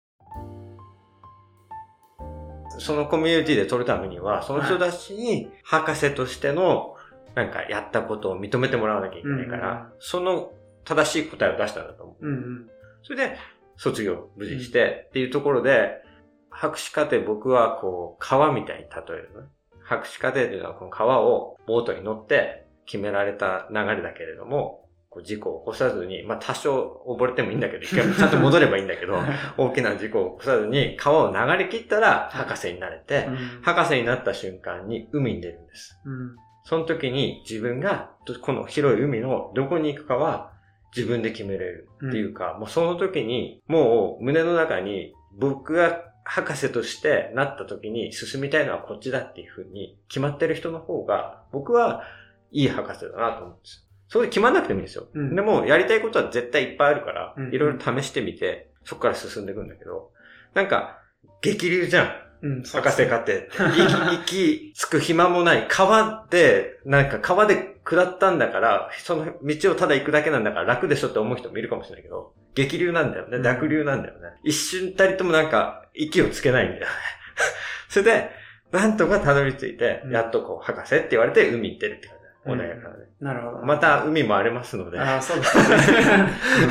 [2.79, 6.95] そのコミュニティで取るためには、その人たちに博士としての、
[7.35, 10.51] なんかやったことを認めてもらわなきゃいけないから、うんうんその
[10.83, 12.27] 正しい答えを出したんだと思う。
[12.27, 12.69] うんうん。
[13.03, 13.37] それで、
[13.77, 16.01] 卒業無事してっていうところで、
[16.49, 19.47] 博士課程僕はこう、川みたいに例えるのね。
[19.83, 29.19] 博士課程というのはこの川をボートに乗って決められた流れだけれども、こう事故を起こさずに、まあ多少溺れてもいいんだけど、 一回ちゃんと戻ればいいんだけど、
[29.57, 36.01] 大きな事故を起こさずに川を流れ切ったら博士になれて、うん博士になった瞬間に海に出るんです。
[36.05, 40.51] うんその時に自分がこの広い海のどこに行くかは
[40.95, 52.03] 自分で決めれるっていうか、もうその時にもう胸の中に僕が博士としてなった時に進みたいのはこっちだっていうふうに決まってる人の方が僕は
[52.51, 53.90] いい博士だなと思うんですよ。
[54.11, 55.07] それで決まんなくてもいいんですよ。
[55.13, 60.11] うんでもやりたいことは絶対いっぱいあるからうん、いろいろ試してみて、そこから進んでいくんだけど、
[60.53, 60.99] なんか
[61.41, 62.11] 激流じゃん。
[62.41, 62.63] うん。
[62.63, 63.49] 博士課程って。
[63.55, 65.65] 行き、着く暇もない。
[65.69, 73.37] 川で、なんか川で下ったんだから、その道をただ行くだけなんだから楽でしょって思う人もいるかもしれないけど、激流なんだよね。
[73.37, 74.31] うん濁流なんだよね。
[74.43, 76.87] 一瞬たりともなんか、息をつけないんだよね。
[77.87, 78.29] それで、
[78.71, 82.20] なんとかたどり着いて、うんやっとこう、博士って言われて海行ってるって感じ。
[82.45, 83.05] 穏やかなね。
[83.19, 83.65] なるほど。
[83.65, 84.99] また海も荒れますので。
[84.99, 85.63] ああ、そうですね。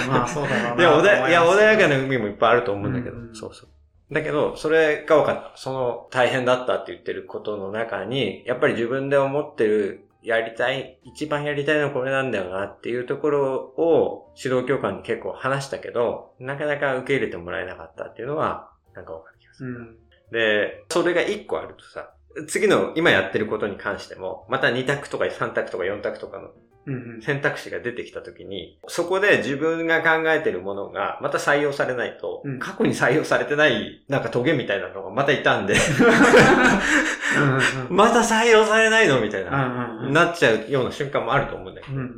[0.04, 0.82] う んまあ、そうだろうな。
[0.82, 1.96] いや、穏やいや穏やかな。
[1.96, 3.68] な海もいっぱいあると思うんだけど、うんうんそうそう。
[4.12, 5.56] だけど、それが分かった。
[5.56, 19.70] その大変だったって言ってることの中に、やっぱり自分で思ってる、やりたい、一番やりたいのはこれなんだよなっていうところを指導教官に結構話したけど、なかなか受け入れてもらえなかったっていうのは、なんか分かる気がする。
[19.70, 19.96] うん。
[20.32, 22.12] で、それが一個あるとさ、
[22.46, 26.50] 次の今やってることに関しても、また2択とか3択とか4択とかの
[26.86, 27.22] うんうん。
[27.22, 42.10] 選択肢が出てきたときに、そこで自分が考えてるものがまた採用されないと、うん過去に採用されてないなんかトゲみたいなのがまたいたんで、うんうん また採用されないのみたいな、うんうんうんなっちゃうような瞬間もあると思うんだけど、うんうん。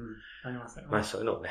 [0.44, 0.88] ありますよね。
[0.92, 1.50] まあそういうのをね、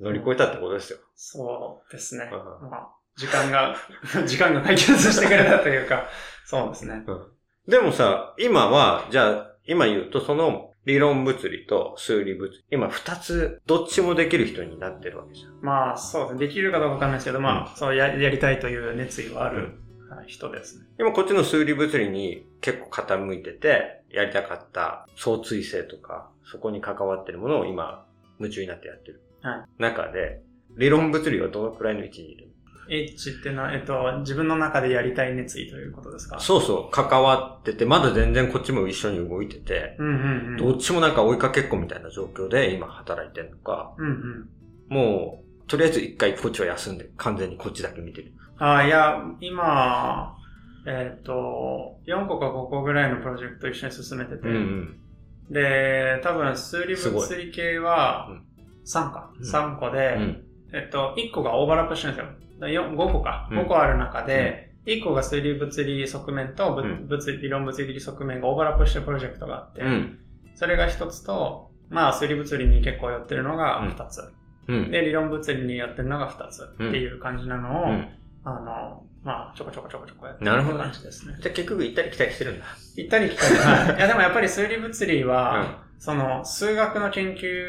[0.00, 0.98] 乗り越えたってことですよ。
[1.14, 2.28] そうですね。
[2.32, 3.76] うんまあ、時間が、
[4.26, 6.08] 時間が解決してくれたというか、
[6.44, 7.04] そうですね。
[7.68, 15.60] でもさ、今は、じゃあ、今言うとその理論物理と数理物理、今二つ、どっちもできる人になってるわけじゃん。
[15.60, 16.46] まあ、そうですね。
[16.46, 20.86] できるかどうかわかんないですけど、まあ、そうや、やりたいという熱意はあるはい人ですね。
[20.98, 28.06] 今こっちの数理物理に結構傾いてて、やりたかった相対性とか、そこに関わってるものを今、
[28.38, 29.20] 夢中になってやってる。
[29.42, 30.40] はい中で、
[30.78, 32.48] 理論物理はどのくらいの位置にいる
[32.90, 36.38] H っていうのは、えっと、自分の中でやりたい熱意ということですか？
[36.40, 40.16] そうそう、関わってて、まだ全然こっちも一緒に動いてて、うんうんう
[40.54, 40.56] ん。
[40.56, 44.48] どっちもなんか追いかけっこみたいな状況で今働いてるのか、うんうん。
[44.88, 48.32] もう、とりあえず一回こっちは休んで、完全にこっちだけ見てる。
[48.58, 50.34] ああ、いや、今、
[50.86, 54.98] えっ、と、4個か5個ぐらいのプロジェクト一緒に進めてて、うん
[55.50, 58.44] で、多分数理物理系はうん
[58.86, 60.44] 3か、うん3個で、うん。
[60.74, 62.47] えっと、1個がオーバーラップしてるんですよ。
[62.58, 63.48] だよ5個か。
[63.50, 70.18] うん5個ある中で、1個が数理物理側面と、物理理論物理的側面がオーバーラップしてるプロジェクトがあって、うん。
[70.54, 74.22] それが1つと、まあ、数理物理に結構寄ってるのが2つ。
[74.68, 74.90] うん。
[74.90, 78.08] で、理論物理に寄ってるのが2つっていう感じなのを、うん
[78.44, 81.36] あの、まあ、ちょこちょこちょこちょこやってなるほど感じですね。
[81.40, 82.64] じゃあ結局行ったり来たりしてるんだ。
[82.96, 83.54] 行ったり来たり。
[83.58, 83.96] はい。
[83.98, 87.66] いや、でもやっぱり数理物理は、うその、数学の研究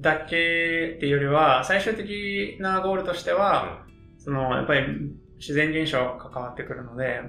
[0.00, 3.86] だけっていうよりは、最終的なゴールとしては、
[4.28, 4.86] その、やっぱり
[5.38, 7.22] 自然現象が関わってくるので、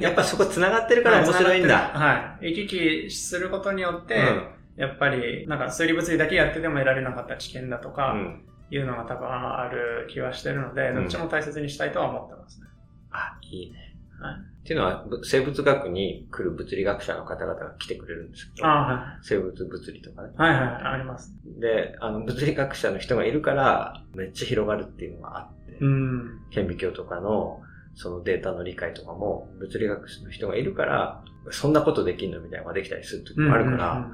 [0.00, 1.76] やっぱそこ繋がってるから面白いんだ。
[1.92, 2.54] はい。
[2.54, 8.42] 行き来することによって、うんやっぱり、なんか数理物理だけやってても得られなかった知見だとうか、ん。
[8.70, 12.68] いうのが多分ある気はしてるので、うんどっちも大切にしたいとは思ってますね。
[13.10, 13.78] あ、いいね。
[14.18, 20.30] はいっていうのは、ぶ生物学に来る物理学者の方々が来てくれるんですけど、あ生物物理とかね。
[20.36, 20.54] はい。
[20.54, 21.34] はいはい、あります。
[21.60, 26.40] で、あの、物理学者の人がいるから、めっちゃ広がるっていうのがあって、うん。
[26.50, 27.60] 顕微鏡とかの、
[27.94, 34.10] そのデータの理解とかも、物理学者の人がいるから、そんなことできんのみたいなのができたりする時もあるから、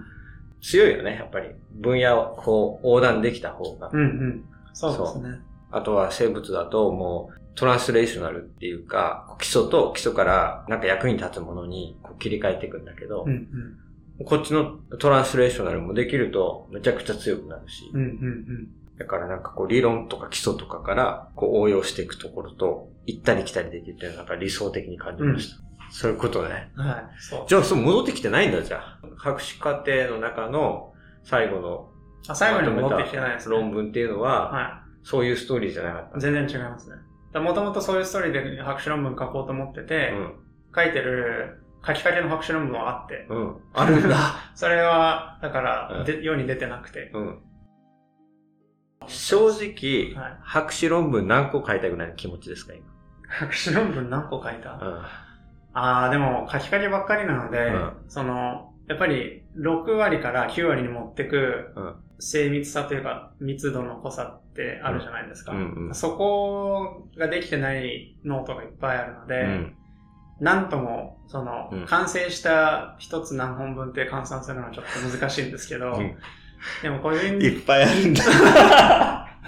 [0.61, 1.51] 強いよね、やっぱり。
[1.73, 3.91] 分野をこう横断できた方が。
[3.93, 4.07] うんうん。
[4.07, 4.45] うんうん。
[4.73, 5.41] そうですね。
[5.71, 13.31] あとは生物だともうトランスレーショナルっていうか、基礎と基礎からなんか役に立つものにこう切り替えていくんだけど、うん
[14.19, 14.25] うん。
[14.25, 18.69] こっちのトランスレーショナルもできるとめちゃくちゃ強くなるし、うんうん
[18.99, 25.63] だからなんかこう理論とか基礎とかからこう応用していくところと行ったり来たりできるっていうのはなんか理想的に感じました。
[25.91, 26.71] そういうことね。
[26.77, 26.87] うん。
[26.87, 27.05] はい。
[27.21, 27.45] そう。
[27.49, 28.99] じゃあそう戻ってきてないんだじゃあ。
[29.17, 30.93] 博士課程の中の
[31.25, 31.89] 最後の
[32.29, 33.57] あ最後に戻ってきてないですね。
[33.57, 36.19] 論文っていうのは、はそういうストーリーじゃなかった？
[36.19, 36.21] い。。
[36.21, 36.97] 全然違いますね。
[37.41, 40.35] もともとそういうストーリーで博士論文書こうと思ってて、うん。
[40.75, 43.57] 書いてる書きかけの博士論文はあって、うん。
[43.73, 44.17] あるんだ。
[44.55, 47.11] それは、だから、うんで世に出てなくて。
[47.15, 47.39] うん。
[49.07, 52.85] 正直、はい博士論文何個書いたぐらいの気持ちですか、今。
[53.29, 54.79] 博士論文何個書いた、うん。
[55.75, 65.53] ああ、でも書きかけばっかりなので、うんその、やっぱり6割から9割に持ってくうん精密さというか密度の濃さってあるじゃないですか。
[65.53, 69.75] うんうんそこができてないノートがいっぱいあるので、うん。
[70.41, 76.17] なんとも、その、うん完成した一つ何本分って換算するのはちょっと難しいんですけど、うん
[76.83, 78.25] でも個人いっぱいあるんだ。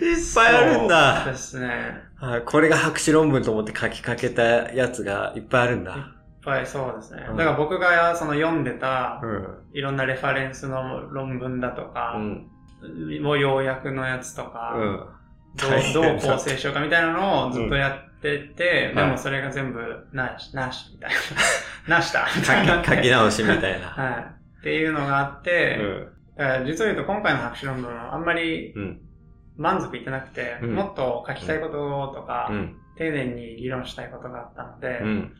[0.00, 1.24] いっぱいあるんそうだ。
[1.24, 2.02] ですね。
[2.16, 4.42] はいこれが博士論文と思って書きかけた
[4.72, 5.92] やつがいっぱいあるんだ。
[5.96, 6.02] いっ
[6.44, 7.26] ぱいそうですね。
[7.30, 9.48] うんだから僕がその読んでたうん。
[9.72, 12.46] いろんなレファレンスの論文だとうか、ん。
[13.22, 14.96] もう要約のやつとか、うん。
[15.56, 21.10] ど大うどう構成しようかみたいなのをずっとやってて、うんでもそれが全部なし、なしみたい
[21.86, 21.96] な。
[21.96, 22.82] なしたみたいな。
[22.84, 23.86] 書き直しみたいな。
[23.92, 24.26] はい。
[24.60, 26.08] っていうのがあっうて、ん。
[26.66, 29.00] 実を言うと今回の博士論文はあんまりうん。
[29.56, 32.76] 満足いってなくて、うんもっと書きたいこととか、うん。
[32.96, 35.32] 丁寧に議論したいことがあったので、うん。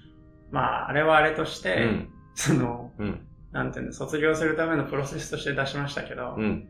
[0.51, 2.09] まあ、あれはあれとしうて、ん。
[2.35, 3.27] その、うん。
[3.53, 6.69] なんていうんだ、卒業するためのプロセスとして出しましたけど、うん。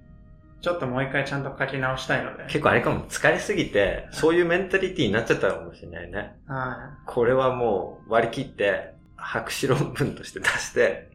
[0.61, 2.45] ちょっともう一回ちゃんと書き直したいので。
[2.45, 6.37] 結構あれかも、疲れすぎて、そういうメンタリティになっちゃったかもしれないね。
[6.47, 11.14] はこれはもう割り切って、博士論文として出して、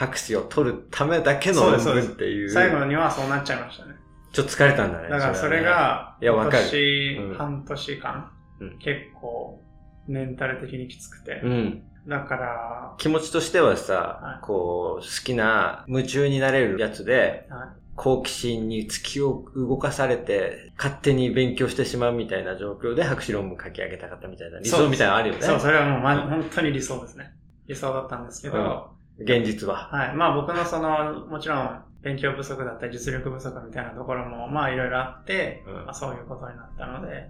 [0.00, 2.46] 博士を取るためだけの論文っていい。
[2.46, 2.48] う。
[2.48, 3.96] 最後にはそうなっちゃいましたね。
[4.32, 5.10] ちょっと疲れたんだね。
[5.10, 8.30] だからそれが、今いやわかる年うん半年間、
[8.60, 9.62] うん結構、
[10.08, 11.42] メンタル的にきつくて。
[11.44, 11.82] うん。
[12.08, 25.42] だから、気持ちとしてはさ、はいこう、好きな、夢中になれるやつで、は好奇心に突きを動かされて、勝手に勉強してしまうみたいな状況で博士論文書き上げたかったみたいな、理想みたいなのあるよね。
[25.42, 27.34] そう、それはもう、ま、うん本当に理想ですね。
[27.66, 29.88] 理想だったんですけど、現実は。
[29.90, 30.14] はい。
[30.14, 37.28] まあ僕のその、もちろん、勉強不足だったり実力不足みたいなところも、まあいろいろあって、うんまあそういうことになったので、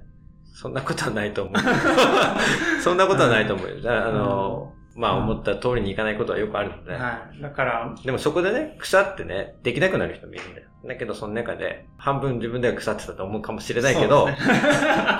[0.54, 1.54] そんなことはないと思う。
[2.82, 3.76] そんなことはないと思うよ。
[3.76, 6.92] だからあの、まあ思った通りにいかないことはよくあるので。
[6.92, 7.42] はい。
[7.42, 10.68] だから、でもそこでね、腐ってね、できなくなる人もいるんだよ。
[10.86, 14.38] だけどその中で、半分自分では腐ってたと思うかもしれないけど、ね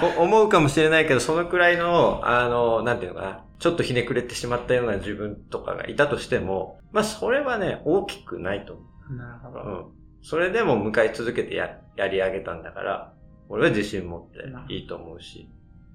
[0.01, 8.83] こ思うかもしれないけど、そのくらいの、あの、なんていうのかな、ちょっとひねくれてしまったような自分とかがいたとしても、まあそれはね、大きくないと思
[9.17, 9.61] なるほど。
[9.61, 9.63] う。
[9.63, 10.01] うん。
[10.23, 13.13] それでも向かい続けてや、やり上げたんだから、
[13.51, 15.41] 俺は自信持っていいと思うし。
[15.41, 15.49] い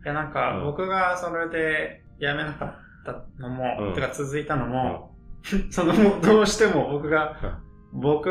[0.05, 5.16] や、なんか、うん僕がそれで辞めなかったのも、うんてか続いたのも、
[5.72, 7.59] その、もうどうしても僕が、
[7.93, 8.30] 僕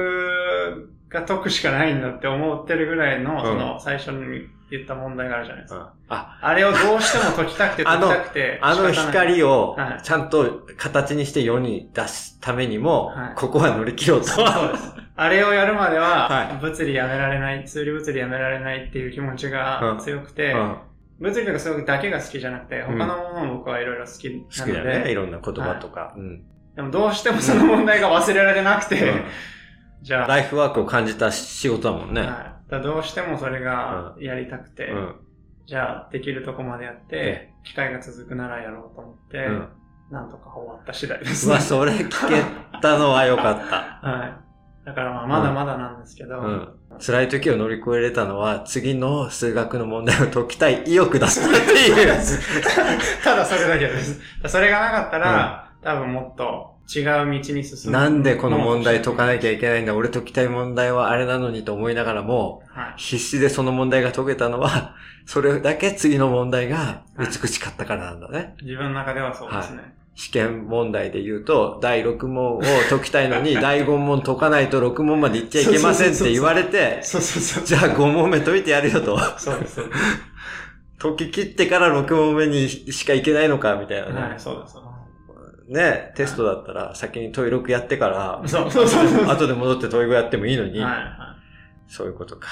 [1.09, 5.95] が解くしかないんだって思ってるぐらいの、うんその、最初に言った問題があるじゃないですうんか。
[6.09, 8.59] あ、あれをどうしても解きたくて解きたくて。
[8.62, 14.27] あの仕方ない光をはいちゃんと形にして世に出すためにも、はいここは乗り切ろうと。
[14.29, 14.93] そうです。
[15.17, 20.77] あれをやるまでは、はい物理やめられない、数理物理やめられないっていう気持ちが強くて、うん
[21.21, 25.11] 物理とか数学だけが好きじゃなくて、うん他のものも僕はいろいろ好きなの好で、きだよね。
[25.12, 26.12] いろんな言葉とか。
[26.17, 26.43] うん
[26.75, 29.25] でもどうしてもその問題が忘れられなくて、うん
[30.03, 32.21] じゃあ、ライフワークを感じた仕事だもんね。
[32.23, 35.15] はい、だどうしてもそれがやりたくて、うん。
[35.67, 39.69] じゃあできるとこまでやってえ、機会が続くならやろうと思って、うん
[40.11, 42.43] なんとか終わった次第ですうわ、それ聞け
[42.81, 43.77] たのは良かった。
[44.07, 44.87] はい。
[44.87, 46.69] だからまあまだまだなんですけど、うん。
[47.01, 52.07] 辛い時を乗り越えれたのは、次の数学の問題を解きたい意欲だったっていう。
[53.25, 54.21] ただそれだけです。
[54.47, 57.93] それがなかったら、多分もっと違う道に進む。
[57.93, 59.95] なんでこの問題解かなきゃいけないんだ？
[59.95, 62.95] 俺解きたい問題はあれなのにと思いながらも、はい。
[62.97, 64.95] 必死でその問題が解けたのは、
[65.26, 68.55] それだけ次の問題が美しかったからなんだね。
[68.62, 69.95] 自分の中ではそうですね。
[70.16, 77.01] 試験問題で言うと、第6問を解きたいのに、 第5問解かないと6問まで行っちゃいけませんって言われて。
[77.03, 79.18] じゃあ5問目解いてやるよと。
[79.39, 79.80] そうです。
[80.99, 84.12] 解き切ってから6問目にしか行けないのか、みたいなね。
[84.12, 84.93] すはい、そうです。
[85.69, 89.25] ね、テストだったら先に問い6やってから、ですそうそうそうそう。
[89.27, 91.37] 後で戻って問い5やってもいいのに、はい、は
[91.87, 92.49] そういうことか。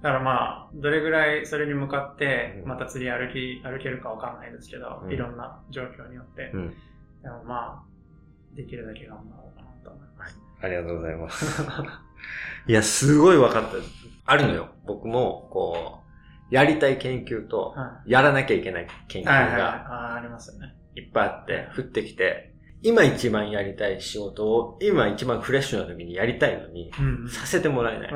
[0.00, 0.02] い。
[0.02, 6.50] だからまあ、どれぐらいそれに向かってう、んまた次歩き、歩けるかわかんないですけど、うんいろんな状況によって。
[6.54, 6.74] うん
[7.22, 10.40] でもまあ、できるだけ頑張ろうかなと思います。
[10.60, 11.62] ありがとうございます。
[12.68, 13.70] いや、すごい分かった。
[14.26, 14.68] あるのよ。
[14.86, 16.02] 僕も、こ
[16.50, 19.26] う、やりたい研究と、はやらなきゃいけない研い。
[19.26, 19.28] 究。
[19.28, 20.74] がありますよね。
[20.98, 26.90] いっぱいあって、降ってきて、今一番やりたい仕事を、今一番フレッシュな時にやりたいのに。
[27.28, 28.08] させてもらえな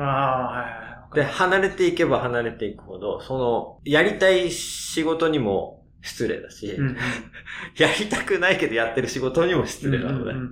[1.11, 1.15] い。
[1.15, 6.97] で、離れていけば離れていくほど、その、やりたい仕事にも失礼だし、うんうん
[7.77, 10.49] やりたくないけどやってる仕事にも失礼なので、うんうんうん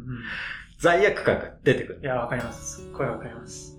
[0.78, 2.06] 罪悪感が出てくるい。
[2.08, 2.82] や、わかります。
[2.82, 3.78] すっごいわかります。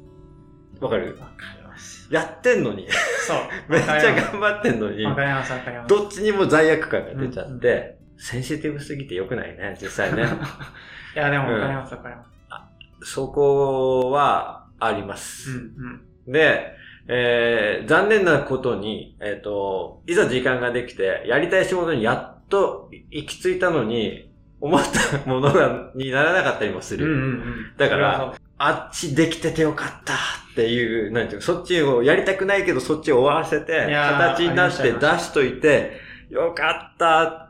[0.80, 1.16] わかる？
[1.20, 2.06] わかります。
[2.14, 2.86] やってんのに、
[3.26, 3.38] そう。
[3.68, 5.88] めっちゃ頑張ってんのにわ、かります、わかります。
[5.88, 10.22] どっちにも罪悪感が出ちゃって、うセンシティブすぎて良くないね、 実際ね。
[10.22, 12.24] いや、でもわかります、わかりま
[13.02, 13.12] す。
[13.12, 15.50] そこはあります。
[15.50, 16.32] うんうん。
[16.32, 16.72] で、
[17.08, 27.06] えー、残念なことに、えっ、と、いざ時間ができて、やりたい仕事にやっと行き着いたのに、思ったものが、にならなかったりもする。
[27.06, 27.76] うんうんうん。
[27.76, 36.00] だからあっちできててよかったっていう、なんていうのそっちをやりたくないけど、そっちを終わらせて、形になって出しといて、
[36.30, 37.41] よかったって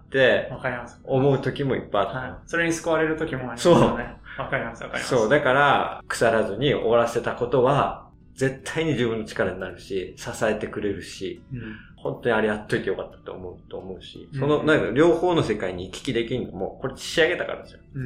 [0.51, 1.01] わかります。
[1.05, 2.19] 思う時もいっぱいあった。
[2.19, 2.35] はい。
[2.47, 4.17] それに救われる時もありますよね。
[4.39, 5.15] わかります、わかります。
[5.15, 11.77] そう、だから、腐らずに終わらせたことは、絶対に自分の力になるし、支えてくれるし、うん。
[11.97, 17.81] 本当にあれやっといてよかったと思うと思うし、うんその、なんか両方の世界に行き来できるのも、これ仕上げたからですよ。
[17.95, 18.03] うん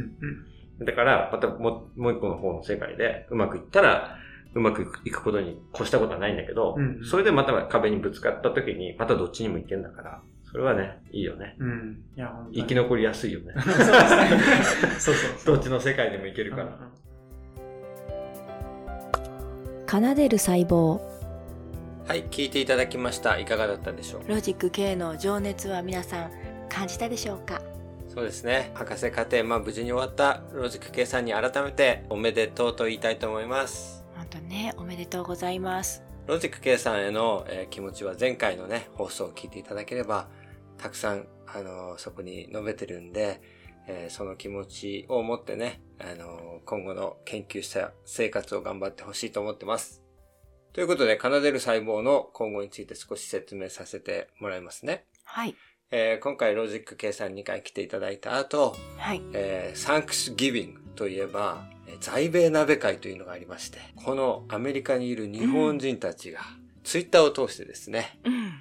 [0.78, 0.84] うん。
[0.84, 4.18] だから、またもうもう一個の方の世界で、うまくいったら、
[4.54, 10.22] うまくいくことに越したことはないんだけど、うんそれでまた壁にぶつかった時に、またどっちにも行けんだから、
[10.56, 11.54] それはね、いいよね。
[11.58, 12.02] うん。
[12.16, 12.56] いや、本当に。
[12.62, 13.52] 生き残りやすいよね。
[13.58, 13.96] そうですね。
[14.98, 15.52] そうそうそう。
[15.56, 16.78] どっちの世界でも行けるから。
[19.86, 20.98] 奏でる細胞
[22.08, 23.38] はい、聞いていただきました。
[23.38, 24.22] いかがだったでしょう？
[24.30, 26.30] ロジック K の情熱は皆さん
[26.70, 27.60] 感じたでしょうか？
[28.08, 28.70] そうですね。
[28.72, 34.02] 博士課程、まあ無事に終わったロジック計算に改めておめでとうと言いたいと思います。
[34.16, 36.02] 本当ね、おめでとうございます。
[36.26, 40.26] ロジック Kさんへの、えー気持ちは前回のね、放送を聞いていただければ、
[40.78, 43.40] たくさん、あのーそこに述べてるんで、
[43.86, 50.02] えーその気持ちを持ってね、あのー今後の研究者生活を頑張ってほしいと思ってます。
[50.72, 55.04] ということで、奏でる細胞の今後について少し説明させてもらいますね。
[55.24, 55.54] はい。
[55.90, 59.22] えー今回ロジック Kさん2回来ていただいた後、はい。
[59.32, 66.40] えー、 Thanksgiving といえば、えー在米鍋会というのがありまして、このアメリカにいる日本人たちが、
[66.84, 68.52] ツイッターを通してですね、うん。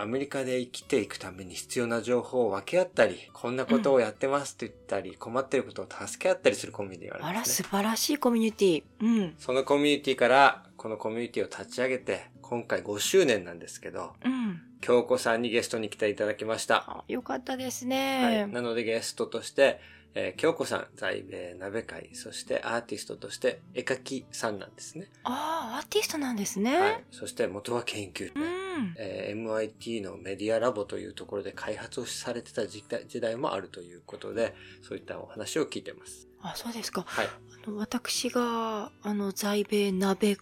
[0.00, 7.68] アメリカで生きていくために必要な情報を分け合ったり、こんなことをやってますって言ったり、困っていることを助け合ったりするコミュニティがああら、るんですね。
[7.68, 8.82] 素晴らしいコミュニティ。
[9.00, 9.34] うん。
[9.38, 14.62] そのコミュニティから、このコミュニティを立ち上げて、今回5周年なんですけど、うん。
[14.80, 16.84] 京子さんにゲストに来ていただきました。
[16.88, 18.46] あよかったですはね。
[18.48, 18.52] い。
[18.52, 19.80] なのでゲストとして、
[20.14, 25.08] えー京子さん、在米鍋会、そしてアーティストとして絵描きさんなんですね。
[25.24, 26.78] ああ、アーティストなんですね。
[26.78, 27.04] はい。
[27.10, 28.94] そして元は研究うね、ん。
[28.98, 36.26] えー MIT のメディアラボというところで開発をされてた時代時代もあるということで、そういったお話を聞いてます。
[36.42, 37.02] あ、そうですか。
[37.06, 37.26] はい。
[37.66, 40.36] あの私が、あの、在米鍋っ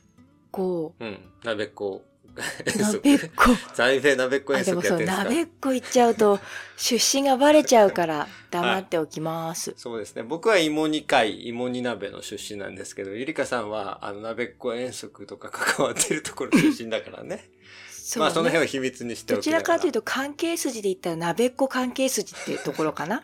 [0.50, 1.18] 子、うん。
[1.44, 2.02] 鍋っ子、
[2.78, 3.74] 鍋っ子。
[3.74, 6.38] 在米鍋っ子あ、遠足やってるんですか鍋っ子言っちゃうと、
[6.76, 9.74] 出身がバレちゃうから、黙っておきます。
[9.76, 10.22] そうですね。
[10.22, 17.48] 僕は芋煮会、芋煮鍋の出身なんですけど、ゆりかさんは、あの、鍋っ子遠足とか関わってるところ出身だからね。
[17.90, 19.68] そう、まあ、その辺はは秘密にしておどちきながら。
[19.68, 23.22] らかというと、関係筋で言ったら、鍋っ子関係筋っていうところかな。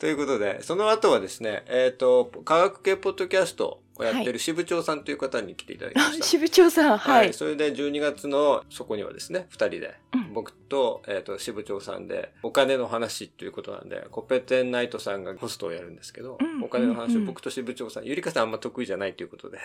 [0.00, 6.24] ということで、その後はですね、えっ、と、科学系ポッドキャストをやってる支部長さんという方に来ていただきました。
[6.24, 7.34] 支部長さん、はい。
[7.34, 19.58] それで12月のそこにはですね、二人で、うん僕と、えっ、と、支部長さんで、お金の話っていうことなんで、コペテンナイトさんがホストをやるんですけど、うんお金の話うんうんを僕と支部長さん、ゆりかさんあんま得意じゃないということで、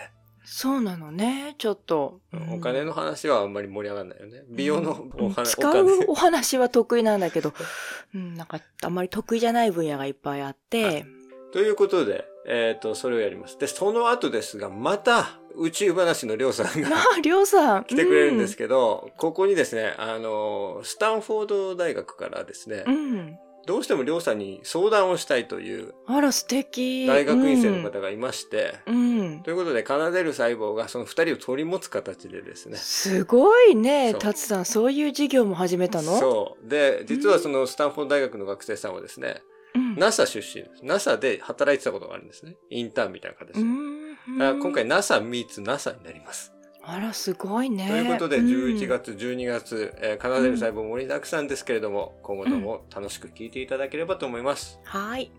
[0.48, 2.20] そうなのね、ちょっと。
[2.52, 4.44] お金の話はあんまり盛り上がらないよね。
[4.48, 7.52] 美容のお話、使うお話は得意なんだけど、
[8.14, 11.04] うん、なんか、あんまり得意じゃない分野がいっぱいあって、
[11.52, 13.58] ということで、えっ、と、それをやります。
[13.58, 16.90] で、その後ですが、また、宇宙話のりょうさんが
[17.20, 17.84] りょうさん。
[17.84, 23.38] 来てくれるんですけど、ここにですね、あの、スタンフォード大学からですね、うん。
[23.66, 23.74] うん。
[23.74, 27.06] どうしてもりょうさんに相談をしたいというあら、素敵。
[27.06, 29.18] 大学院生の方がいまして、うん。
[29.18, 29.40] うん。
[29.42, 34.64] ということで、奏でる細胞がその二人を取り持つ形でですね、すごいね、そうタツさん。
[34.64, 36.18] そういう授業も始めたの？
[36.18, 36.68] そう。
[36.68, 39.42] で、実はそのスタンフォード大学の学生さんはですね、
[39.74, 39.96] うん。
[39.96, 40.84] NASA 出身です。
[40.84, 42.56] NASA で働いてたことがあるんですね。
[42.70, 43.60] インターンみたいな形で。
[43.60, 43.96] うん
[44.28, 46.52] 今回 NASA meets NASA になります。
[46.88, 47.88] あら、すごいね。
[47.88, 54.78] ということで、うん11月、12月、えー、奏でる細胞盛りだくさんですけれども、今後とも楽しく聞いていただければと思います。
[54.84, 55.32] はい。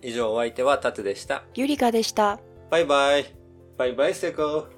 [0.00, 1.44] 以上、お相手はタツでした。
[1.54, 2.40] ゆりかでした。
[2.70, 3.34] バイバイ。
[3.76, 4.77] バイバイ、セコ。